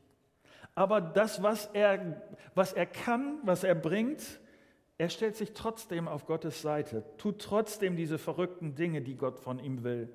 Aber 0.75 1.01
das, 1.01 1.43
was 1.43 1.67
er, 1.73 2.23
was 2.55 2.73
er 2.73 2.87
kann, 2.87 3.39
was 3.45 3.65
er 3.65 3.75
bringt, 3.75 4.41
er 4.99 5.09
stellt 5.09 5.37
sich 5.37 5.53
trotzdem 5.55 6.09
auf 6.09 6.27
Gottes 6.27 6.63
Seite, 6.63 7.05
tut 7.17 7.41
trotzdem 7.41 7.97
diese 7.97 8.19
verrückten 8.19 8.75
Dinge, 8.75 9.03
die 9.03 9.17
Gott 9.17 9.39
von 9.39 9.59
ihm 9.59 9.83
will. 9.83 10.09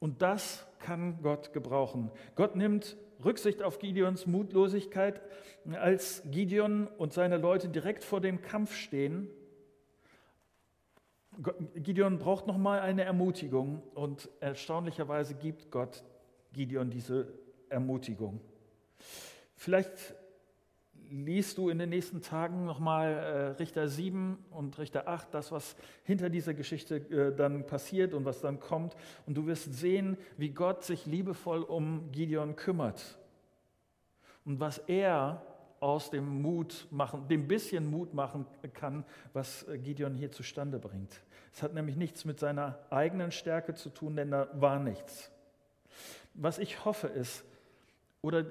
Und 0.00 0.22
das 0.22 0.66
kann 0.80 1.22
Gott 1.22 1.52
gebrauchen. 1.52 2.10
Gott 2.34 2.56
nimmt 2.56 2.96
Rücksicht 3.24 3.62
auf 3.62 3.78
Gideons 3.78 4.26
Mutlosigkeit, 4.26 5.20
als 5.72 6.22
Gideon 6.30 6.88
und 6.98 7.12
seine 7.12 7.38
Leute 7.38 7.68
direkt 7.68 8.04
vor 8.04 8.20
dem 8.20 8.42
Kampf 8.42 8.74
stehen. 8.74 9.28
Gideon 11.74 12.18
braucht 12.18 12.46
nochmal 12.46 12.80
eine 12.80 13.04
Ermutigung 13.04 13.82
und 13.94 14.28
erstaunlicherweise 14.40 15.34
gibt 15.34 15.70
Gott 15.70 16.04
Gideon 16.52 16.90
diese 16.90 17.32
Ermutigung. 17.70 18.40
Vielleicht 19.64 20.14
liest 21.08 21.56
du 21.56 21.70
in 21.70 21.78
den 21.78 21.88
nächsten 21.88 22.20
Tagen 22.20 22.66
nochmal 22.66 23.12
äh, 23.14 23.46
Richter 23.52 23.88
7 23.88 24.36
und 24.50 24.78
Richter 24.78 25.08
8, 25.08 25.32
das, 25.32 25.52
was 25.52 25.74
hinter 26.02 26.28
dieser 26.28 26.52
Geschichte 26.52 26.96
äh, 26.96 27.34
dann 27.34 27.64
passiert 27.64 28.12
und 28.12 28.26
was 28.26 28.42
dann 28.42 28.60
kommt. 28.60 28.94
Und 29.24 29.38
du 29.38 29.46
wirst 29.46 29.72
sehen, 29.72 30.18
wie 30.36 30.50
Gott 30.50 30.84
sich 30.84 31.06
liebevoll 31.06 31.62
um 31.62 32.12
Gideon 32.12 32.56
kümmert. 32.56 33.18
Und 34.44 34.60
was 34.60 34.76
er 34.80 35.40
aus 35.80 36.10
dem 36.10 36.42
Mut 36.42 36.86
machen, 36.90 37.26
dem 37.28 37.48
bisschen 37.48 37.86
Mut 37.86 38.12
machen 38.12 38.44
kann, 38.74 39.02
was 39.32 39.66
äh, 39.66 39.78
Gideon 39.78 40.12
hier 40.12 40.30
zustande 40.30 40.78
bringt. 40.78 41.22
Es 41.54 41.62
hat 41.62 41.72
nämlich 41.72 41.96
nichts 41.96 42.26
mit 42.26 42.38
seiner 42.38 42.80
eigenen 42.90 43.30
Stärke 43.32 43.74
zu 43.74 43.88
tun, 43.88 44.14
denn 44.14 44.30
da 44.30 44.46
war 44.52 44.78
nichts. 44.78 45.30
Was 46.34 46.58
ich 46.58 46.84
hoffe 46.84 47.06
ist, 47.06 47.46
oder 48.24 48.46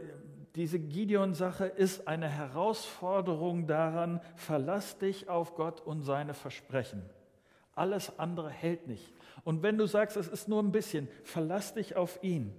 diese 0.55 0.79
Gideon-Sache 0.79 1.65
ist 1.65 2.07
eine 2.07 2.29
Herausforderung 2.29 3.65
daran, 3.65 4.21
verlass 4.35 4.97
dich 4.99 5.27
auf 5.27 5.55
Gott 5.55 5.81
und 5.81 6.01
seine 6.03 6.35
Versprechen. 6.35 7.01
Alles 7.75 8.19
andere 8.19 8.51
hält 8.51 8.87
nicht. 8.87 9.13
Und 9.43 9.63
wenn 9.63 9.79
du 9.79 9.87
sagst, 9.87 10.15
es 10.15 10.27
ist 10.27 10.47
nur 10.47 10.61
ein 10.61 10.71
bisschen, 10.71 11.07
verlass 11.23 11.73
dich 11.73 11.95
auf 11.95 12.19
ihn. 12.21 12.53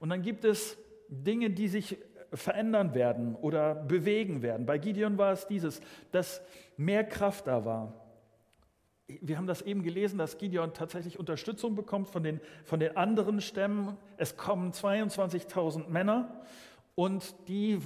Und 0.00 0.10
dann 0.10 0.20
gibt 0.20 0.44
es 0.44 0.76
Dinge, 1.08 1.48
die 1.48 1.68
sich 1.68 1.96
verändern 2.34 2.92
werden 2.92 3.34
oder 3.36 3.74
bewegen 3.74 4.42
werden. 4.42 4.66
Bei 4.66 4.76
Gideon 4.76 5.16
war 5.16 5.32
es 5.32 5.46
dieses, 5.46 5.80
dass 6.12 6.42
mehr 6.76 7.04
Kraft 7.04 7.46
da 7.46 7.64
war. 7.64 7.94
Wir 9.06 9.38
haben 9.38 9.46
das 9.46 9.62
eben 9.62 9.82
gelesen, 9.82 10.18
dass 10.18 10.36
Gideon 10.36 10.74
tatsächlich 10.74 11.18
Unterstützung 11.18 11.74
bekommt 11.74 12.08
von 12.08 12.22
den, 12.22 12.42
von 12.64 12.78
den 12.78 12.98
anderen 12.98 13.40
Stämmen. 13.40 13.96
Es 14.18 14.36
kommen 14.36 14.72
22.000 14.72 15.88
Männer 15.88 16.42
und 16.98 17.32
die 17.46 17.78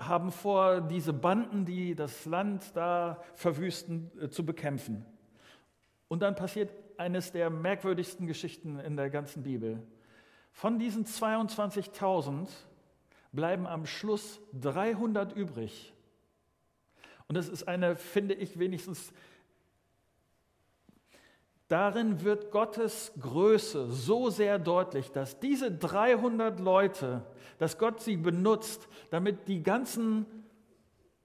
haben 0.00 0.32
vor, 0.32 0.80
diese 0.80 1.12
Banden, 1.12 1.64
die 1.64 1.94
das 1.94 2.24
Land 2.26 2.74
da 2.74 3.22
verwüsten, 3.36 4.10
äh, 4.20 4.28
zu 4.28 4.44
bekämpfen. 4.44 5.06
Und 6.08 6.18
dann 6.18 6.34
passiert 6.34 6.72
eines 6.98 7.30
der 7.30 7.48
merkwürdigsten 7.48 8.26
Geschichten 8.26 8.80
in 8.80 8.96
der 8.96 9.08
ganzen 9.08 9.44
Bibel. 9.44 9.86
Von 10.50 10.80
diesen 10.80 11.04
22.000 11.06 12.48
bleiben 13.30 13.68
am 13.68 13.86
Schluss 13.86 14.40
300 14.60 15.36
übrig. 15.36 15.94
Und 17.28 17.36
das 17.36 17.48
ist 17.48 17.68
eine, 17.68 17.94
finde 17.94 18.34
ich 18.34 18.58
wenigstens, 18.58 19.12
darin 21.68 22.22
wird 22.22 22.50
Gottes 22.50 23.12
Größe 23.20 23.90
so 23.90 24.30
sehr 24.30 24.58
deutlich, 24.58 25.10
dass 25.12 25.40
diese 25.40 25.70
300 25.70 26.60
Leute, 26.60 27.22
dass 27.58 27.78
Gott 27.78 28.00
sie 28.00 28.16
benutzt, 28.16 28.88
damit 29.10 29.48
die 29.48 29.62
ganzen 29.62 30.26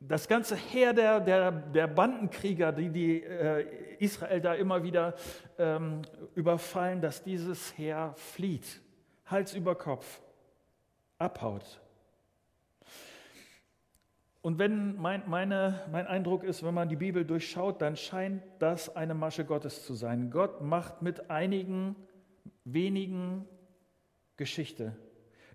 das 0.02 0.28
ganze 0.28 0.56
Heer 0.56 0.94
der, 0.94 1.20
der, 1.20 1.52
der 1.52 1.88
Bandenkrieger, 1.88 2.72
die, 2.72 2.90
die 2.90 3.24
äh, 3.24 3.66
Israel 4.00 4.42
da 4.42 4.56
immer 4.56 4.84
wieder 4.84 5.14
ähm, 5.60 6.02
überfallen, 6.34 7.02
dass 7.02 7.24
dieses 7.24 7.78
Heer 7.78 8.14
flieht, 8.18 8.82
Hals 9.28 9.54
über 9.54 9.76
Kopf, 9.76 10.20
abhaut. 11.20 11.80
Und 14.42 14.58
wenn 14.58 14.96
mein, 15.00 15.24
meine, 15.28 15.82
mein 15.92 16.08
Eindruck 16.08 16.44
ist, 16.44 16.64
wenn 16.64 16.74
man 16.74 16.90
die 16.90 16.96
Bibel 16.96 17.24
durchschaut, 17.26 17.82
dann 17.82 17.96
scheint 17.96 18.42
das 18.58 18.96
eine 18.96 19.14
Masche 19.14 19.46
Gottes 19.46 19.86
zu 19.86 19.94
sein. 19.94 20.32
Gott 20.32 20.62
macht 20.62 21.04
mit 21.04 21.30
einigen 21.30 21.96
wenigen 22.64 23.48
Geschichte. 24.38 24.96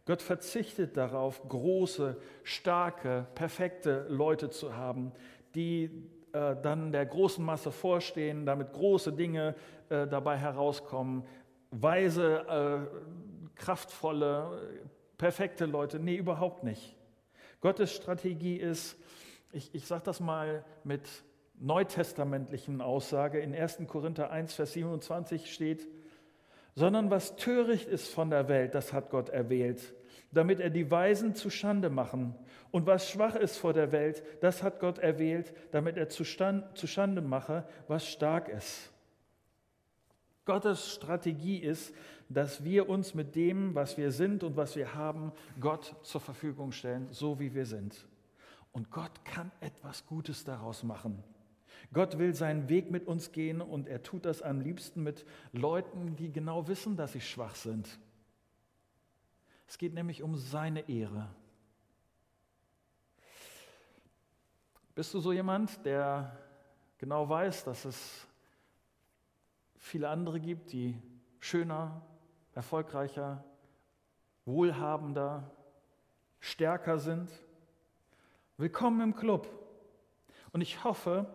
Gott 0.05 0.23
verzichtet 0.23 0.97
darauf, 0.97 1.49
große, 1.49 2.17
starke, 2.45 3.27
perfekte 3.35 4.07
Leute 4.09 4.51
zu 4.51 4.77
haben, 4.77 5.13
die 5.57 5.91
äh, 6.33 6.55
dann 6.63 6.93
der 6.93 7.07
großen 7.07 7.45
Masse 7.45 7.73
vorstehen, 7.73 8.47
damit 8.47 8.73
große 8.73 9.13
Dinge 9.13 9.57
äh, 9.89 10.07
dabei 10.07 10.37
herauskommen. 10.37 11.25
Weise, 11.73 12.47
äh, 12.49 13.57
kraftvolle, 13.57 14.81
perfekte 15.19 15.67
Leute. 15.67 15.99
Nee, 15.99 16.15
überhaupt 16.15 16.63
nicht. 16.63 16.96
Gottes 17.67 17.93
Strategie 17.93 18.59
ist, 18.59 18.97
ich, 19.51 19.75
ich 19.75 19.87
sage 19.87 20.05
das 20.05 20.21
mal 20.21 20.65
mit 20.85 21.03
neutestamentlichen 21.59 22.81
Aussage, 22.81 23.41
in 23.41 23.53
1. 23.57 23.79
Korinther 23.89 24.31
1, 24.31 24.55
Vers 24.55 24.75
27 24.75 25.53
steht, 25.53 25.89
sondern 26.77 27.11
was 27.11 27.35
töricht 27.35 27.89
ist 27.89 28.07
von 28.07 28.31
der 28.31 28.47
Welt, 28.47 28.77
das 28.77 28.93
hat 28.93 29.11
Gott 29.11 29.31
erwählt, 29.31 29.83
damit 30.31 30.61
er 30.61 30.71
die 30.71 30.93
Weisen 30.93 31.35
zu 31.35 31.51
Schande 31.51 31.91
machen. 31.91 32.37
Und 32.71 32.87
was 32.87 33.11
schwach 33.11 33.35
ist 33.35 33.57
vor 33.57 33.73
der 33.73 33.91
Welt, 33.91 34.23
das 34.43 34.63
hat 34.63 34.79
Gott 34.79 34.99
erwählt, 34.99 35.53
damit 35.73 35.97
er 35.97 36.09
zu, 36.09 36.23
Stand, 36.23 36.79
zu 36.79 36.87
Schande 36.87 37.21
mache, 37.21 37.67
was 37.89 38.07
stark 38.07 38.49
ist. 38.49 38.93
Gottes 40.45 40.95
Strategie 40.95 41.59
ist, 41.59 41.93
dass 42.29 42.65
wir 42.65 42.89
uns 42.89 43.15
mit 43.15 43.35
dem, 43.37 43.75
was 43.75 43.97
wir 43.97 44.11
sind 44.11 44.43
und 44.43 44.57
was 44.57 44.77
wir 44.77 44.95
haben, 44.95 45.33
Gott 45.61 45.95
zur 46.03 46.21
Verfügung 46.21 46.73
stellen, 46.73 47.09
so 47.11 47.39
wie 47.39 47.55
wir 47.55 47.67
sind. 47.67 48.07
Und 48.73 48.91
Gott 48.91 49.25
kann 49.25 49.53
etwas 49.61 50.07
Gutes 50.07 50.45
daraus 50.45 50.83
machen. 50.83 51.23
Gott 51.93 52.19
will 52.19 52.35
seinen 52.35 52.69
Weg 52.69 52.91
mit 52.91 53.07
uns 53.07 53.33
gehen 53.33 53.61
und 53.61 53.87
er 53.87 54.03
tut 54.03 54.25
das 54.25 54.43
am 54.43 54.61
liebsten 54.61 55.03
mit 55.03 55.25
Leuten, 55.53 56.17
die 56.17 56.33
genau 56.33 56.67
wissen, 56.69 56.97
dass 56.97 57.13
sie 57.13 57.21
schwach 57.21 57.55
sind. 57.55 57.89
Es 59.69 59.79
geht 59.79 59.95
nämlich 59.95 60.23
um 60.23 60.37
seine 60.37 60.89
Ehre. 60.89 61.29
Bist 64.95 65.13
du 65.15 65.21
so 65.21 65.33
jemand, 65.33 65.85
der 65.85 66.37
genau 66.99 67.29
weiß, 67.29 67.65
dass 67.65 67.85
es 67.85 68.27
viele 69.79 70.09
andere 70.09 70.41
gibt, 70.41 70.73
die 70.73 70.97
schöner, 71.39 72.03
erfolgreicher, 72.57 73.45
wohlhabender, 74.47 75.51
stärker 76.41 76.99
sind? 76.99 77.31
Willkommen 78.57 79.03
im 79.03 79.15
Club. 79.15 79.47
Und 80.53 80.63
ich 80.63 80.83
hoffe, 80.83 81.27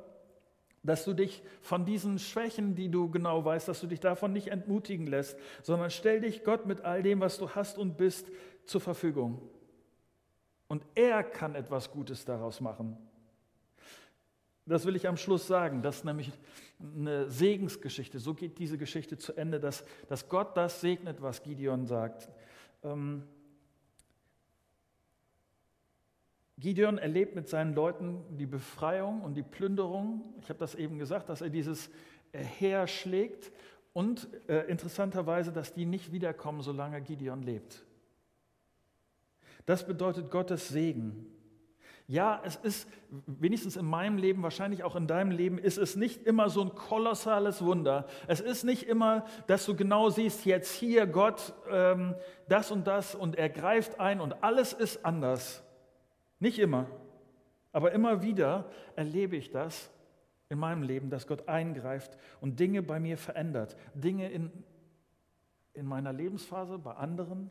dass 0.82 1.06
du 1.06 1.14
dich 1.14 1.44
von 1.62 1.86
diesen 1.86 2.18
Schwächen, 2.18 2.74
die 2.74 2.90
du 2.90 3.12
genau 3.12 3.46
weißt, 3.46 3.68
dass 3.68 3.82
du 3.82 3.88
dich 3.88 4.00
davon 4.00 4.34
nicht 4.34 4.48
entmutigen 4.48 5.06
lässt, 5.06 5.38
sondern 5.62 5.92
stell 5.92 6.22
dich 6.22 6.44
Gott 6.44 6.66
mit 6.66 6.82
all 6.82 7.04
dem, 7.04 7.20
was 7.20 7.38
du 7.38 7.52
hast 7.52 7.78
und 7.78 7.98
bist, 7.98 8.28
zur 8.66 8.82
Verfügung. 8.82 9.48
Und 10.68 10.84
er 10.96 11.24
kann 11.24 11.54
etwas 11.54 11.92
Gutes 11.92 12.26
daraus 12.26 12.62
machen. 12.62 12.98
Das 14.72 14.86
will 14.86 14.96
ich 14.96 15.06
am 15.06 15.18
Schluss 15.18 15.48
sagen. 15.48 15.82
Das 15.82 15.98
ist 15.98 16.06
nämlich 16.06 16.32
eine 16.80 17.30
Segensgeschichte. 17.30 18.20
So 18.20 18.34
geht 18.34 18.58
diese 18.58 18.78
Geschichte 18.78 19.18
zu 19.18 19.34
Ende, 19.34 19.60
dass, 19.60 19.84
dass 20.08 20.30
Gott 20.30 20.56
das 20.56 20.80
segnet, 20.80 21.22
was 21.22 21.44
Gideon 21.44 21.86
sagt. 21.86 22.30
Ähm, 22.82 23.24
Gideon 26.58 27.00
erlebt 27.00 27.36
mit 27.36 27.50
seinen 27.50 27.76
Leuten 27.76 28.24
die 28.38 28.46
Befreiung 28.46 29.24
und 29.24 29.34
die 29.34 29.44
Plünderung. 29.44 30.36
Ich 30.42 30.48
habe 30.48 30.60
das 30.60 30.76
eben 30.76 31.00
gesagt, 31.00 31.28
dass 31.28 31.42
er 31.42 31.50
dieses 31.50 31.90
Heer 32.32 32.88
schlägt 32.88 33.52
und 33.92 34.30
äh, 34.48 34.70
interessanterweise, 34.70 35.52
dass 35.52 35.74
die 35.74 35.86
nicht 35.86 36.14
wiederkommen, 36.14 36.62
solange 36.62 37.02
Gideon 37.02 37.42
lebt. 37.42 37.84
Das 39.66 39.86
bedeutet 39.86 40.32
Gottes 40.32 40.70
Segen. 40.70 41.28
Ja, 42.08 42.42
es 42.44 42.58
ist, 42.58 42.90
wenigstens 43.26 43.78
in 43.78 43.86
meinem 43.86 44.18
Leben, 44.18 44.44
wahrscheinlich 44.44 44.84
auch 44.84 44.96
in 44.96 45.08
deinem 45.08 45.32
Leben, 45.32 45.58
ist 45.58 45.78
es 45.78 45.96
nicht 45.96 46.26
immer 46.26 46.50
so 46.50 46.62
ein 46.62 46.76
kolossales 46.76 47.64
Wunder. 47.64 48.06
Es 48.28 48.42
ist 48.42 48.64
nicht 48.64 48.84
immer, 48.84 49.26
dass 49.48 49.66
du 49.66 49.76
genau 49.76 50.10
siehst, 50.10 50.46
jetzt 50.46 50.74
hier 50.74 51.08
Gott 51.08 51.54
ähm, 51.70 52.16
das 52.50 52.72
und 52.72 52.86
das 52.88 53.16
und 53.16 53.38
er 53.38 53.50
greift 53.50 54.00
ein 54.00 54.20
und 54.20 54.44
alles 54.44 54.74
ist 54.74 55.06
anders. 55.06 55.64
Nicht 56.40 56.60
immer, 56.60 56.88
aber 57.72 57.92
immer 57.92 58.22
wieder 58.22 58.70
erlebe 58.96 59.36
ich 59.36 59.52
das 59.52 59.90
in 60.50 60.60
meinem 60.60 60.84
Leben, 60.84 61.10
dass 61.10 61.28
Gott 61.28 61.48
eingreift 61.48 62.18
und 62.42 62.60
Dinge 62.60 62.84
bei 62.84 63.00
mir 63.00 63.18
verändert. 63.18 63.78
Dinge 63.94 64.30
in, 64.30 64.52
in 65.74 65.86
meiner 65.86 66.12
Lebensphase, 66.12 66.78
bei 66.78 66.94
anderen. 66.94 67.50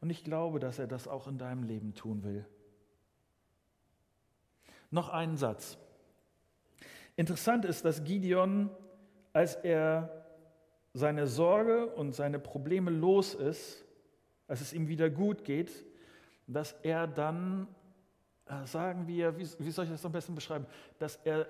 Und 0.00 0.10
ich 0.10 0.22
glaube, 0.22 0.60
dass 0.60 0.78
er 0.78 0.86
das 0.86 1.08
auch 1.08 1.26
in 1.26 1.38
deinem 1.38 1.64
Leben 1.64 1.94
tun 1.94 2.22
will. 2.22 2.46
Noch 4.90 5.10
einen 5.10 5.36
Satz. 5.36 5.78
Interessant 7.16 7.64
ist, 7.64 7.84
dass 7.84 8.04
Gideon, 8.04 8.70
als 9.32 9.56
er 9.56 10.24
seine 10.94 11.26
Sorge 11.26 11.86
und 11.86 12.12
seine 12.12 12.38
Probleme 12.38 12.90
los 12.90 13.34
ist, 13.34 13.84
als 14.46 14.60
es 14.60 14.72
ihm 14.72 14.88
wieder 14.88 15.10
gut 15.10 15.44
geht, 15.44 15.70
dass 16.46 16.72
er 16.82 17.06
dann, 17.06 17.68
äh, 18.46 18.64
sagen 18.66 19.06
wir, 19.06 19.36
wie, 19.36 19.46
wie 19.58 19.70
soll 19.70 19.84
ich 19.84 19.90
das 19.90 20.04
am 20.04 20.12
besten 20.12 20.34
beschreiben, 20.34 20.66
dass 20.98 21.16
er 21.24 21.46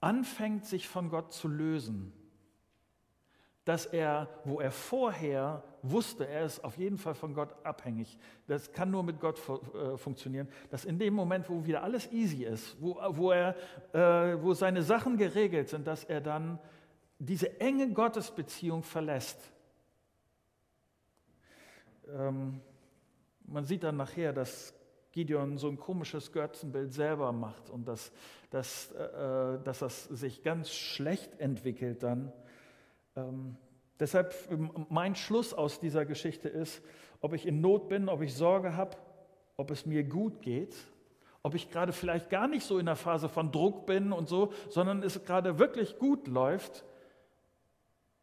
anfängt, 0.00 0.66
sich 0.66 0.88
von 0.88 1.08
Gott 1.08 1.32
zu 1.32 1.48
lösen. 1.48 2.12
Dass 3.64 3.86
er, 3.86 4.28
wo 4.44 4.60
er 4.60 4.70
vorher 4.70 5.62
wusste, 5.82 6.26
er 6.26 6.44
ist 6.44 6.62
auf 6.62 6.76
jeden 6.76 6.98
Fall 6.98 7.14
von 7.14 7.34
Gott 7.34 7.54
abhängig, 7.64 8.18
das 8.46 8.72
kann 8.72 8.90
nur 8.90 9.02
mit 9.02 9.20
Gott 9.20 9.40
äh, 9.48 9.96
funktionieren, 9.96 10.48
dass 10.70 10.84
in 10.84 10.98
dem 10.98 11.14
Moment, 11.14 11.48
wo 11.48 11.64
wieder 11.64 11.82
alles 11.82 12.12
easy 12.12 12.44
ist, 12.44 12.76
wo, 12.80 12.98
wo, 13.10 13.30
er, 13.30 13.56
äh, 13.92 14.42
wo 14.42 14.52
seine 14.52 14.82
Sachen 14.82 15.16
geregelt 15.16 15.68
sind, 15.70 15.86
dass 15.86 16.04
er 16.04 16.20
dann 16.20 16.58
diese 17.18 17.60
enge 17.60 17.90
Gottesbeziehung 17.92 18.82
verlässt. 18.82 19.38
Ähm, 22.08 22.60
man 23.46 23.64
sieht 23.64 23.82
dann 23.82 23.96
nachher, 23.96 24.32
dass 24.32 24.74
Gideon 25.12 25.58
so 25.58 25.68
ein 25.68 25.78
komisches 25.78 26.32
Götzenbild 26.32 26.92
selber 26.92 27.30
macht 27.32 27.70
und 27.70 27.86
dass, 27.86 28.10
dass, 28.50 28.90
äh, 28.92 29.58
dass 29.62 29.78
das 29.78 30.04
sich 30.04 30.42
ganz 30.42 30.72
schlecht 30.72 31.38
entwickelt 31.38 32.02
dann. 32.02 32.32
Ähm, 33.16 33.56
deshalb 34.00 34.34
mein 34.90 35.14
Schluss 35.14 35.54
aus 35.54 35.80
dieser 35.80 36.04
Geschichte 36.04 36.48
ist, 36.48 36.82
ob 37.20 37.32
ich 37.32 37.46
in 37.46 37.60
Not 37.60 37.88
bin, 37.88 38.08
ob 38.08 38.22
ich 38.22 38.34
Sorge 38.34 38.76
habe, 38.76 38.96
ob 39.56 39.70
es 39.70 39.86
mir 39.86 40.04
gut 40.04 40.42
geht, 40.42 40.76
ob 41.42 41.54
ich 41.54 41.70
gerade 41.70 41.92
vielleicht 41.92 42.30
gar 42.30 42.48
nicht 42.48 42.64
so 42.64 42.78
in 42.78 42.86
der 42.86 42.96
Phase 42.96 43.28
von 43.28 43.52
Druck 43.52 43.86
bin 43.86 44.12
und 44.12 44.28
so, 44.28 44.52
sondern 44.68 45.02
es 45.02 45.24
gerade 45.24 45.58
wirklich 45.58 45.98
gut 45.98 46.26
läuft. 46.26 46.84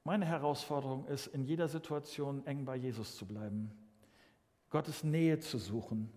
Meine 0.04 0.26
Herausforderung 0.26 1.06
ist, 1.06 1.28
in 1.28 1.44
jeder 1.44 1.68
Situation 1.68 2.46
eng 2.46 2.66
bei 2.66 2.76
Jesus 2.76 3.16
zu 3.16 3.26
bleiben, 3.26 3.72
Gottes 4.70 5.04
Nähe 5.04 5.40
zu 5.40 5.58
suchen. 5.58 6.12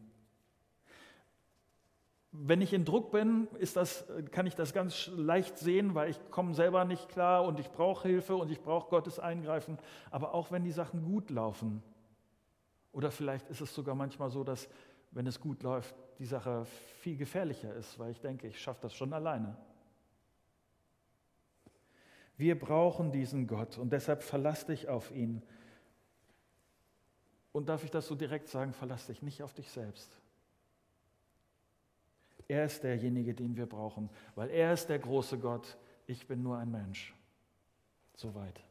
Wenn 2.37 2.61
ich 2.61 2.73
in 2.73 2.85
Druck 2.85 3.13
bin, 3.13 3.47
das, 3.75 4.05
kann 4.33 4.49
ich 4.49 4.57
das 4.57 4.73
ganz 4.73 5.07
leicht 5.15 5.57
sehen, 5.57 5.95
weil 5.95 6.11
ich 6.11 6.19
komme 6.33 6.53
selber 6.53 6.85
nicht 6.85 7.09
klar 7.09 7.45
und 7.45 7.61
ich 7.61 7.71
brauche 7.71 8.09
Hilfe 8.09 8.35
und 8.35 8.51
ich 8.51 8.61
brauche 8.61 8.91
Gottes 8.91 9.21
Eingreifen. 9.21 9.79
Aber 10.11 10.35
auch 10.35 10.51
wenn 10.51 10.65
die 10.65 10.73
Sachen 10.73 11.05
gut 11.05 11.31
laufen, 11.31 11.81
oder 12.91 13.13
vielleicht 13.13 13.49
ist 13.51 13.61
es 13.61 13.73
sogar 13.73 13.95
manchmal 13.95 14.31
so, 14.31 14.43
dass 14.43 14.69
wenn 15.13 15.29
es 15.29 15.41
gut 15.41 15.63
läuft, 15.63 15.95
die 16.19 16.27
Sache 16.27 16.65
viel 16.99 17.17
gefährlicher 17.17 17.73
ist, 17.75 18.01
weil 18.01 18.11
ich 18.11 18.21
denke, 18.21 18.49
ich 18.49 18.61
schaffe 18.61 18.81
das 18.83 18.95
schon 18.95 19.13
alleine. 19.13 19.57
Wir 22.37 22.59
brauchen 22.59 23.13
diesen 23.13 23.47
Gott 23.47 23.79
und 23.79 23.93
deshalb 23.93 24.25
verlass 24.25 24.67
dich 24.67 24.89
auf 24.89 25.13
ihn. 25.13 25.41
Und 27.53 27.69
darf 27.69 27.85
ich 27.85 27.93
das 27.93 28.09
so 28.09 28.17
direkt 28.17 28.49
sagen, 28.49 28.73
verlass 28.73 29.07
dich 29.07 29.23
nicht 29.23 29.45
auf 29.45 29.55
dich 29.55 29.71
selbst. 29.71 30.21
Er 32.49 32.65
ist 32.65 32.83
derjenige, 32.83 33.35
den 33.35 33.57
wir 33.57 33.67
brauchen, 33.67 34.11
weil 34.35 34.51
er 34.51 34.73
ist 34.73 34.89
der 34.89 34.99
große 34.99 35.39
Gott. 35.39 35.77
Ich 36.07 36.27
bin 36.27 36.43
nur 36.43 36.59
ein 36.59 36.71
Mensch. 36.71 37.15
Soweit. 38.17 38.64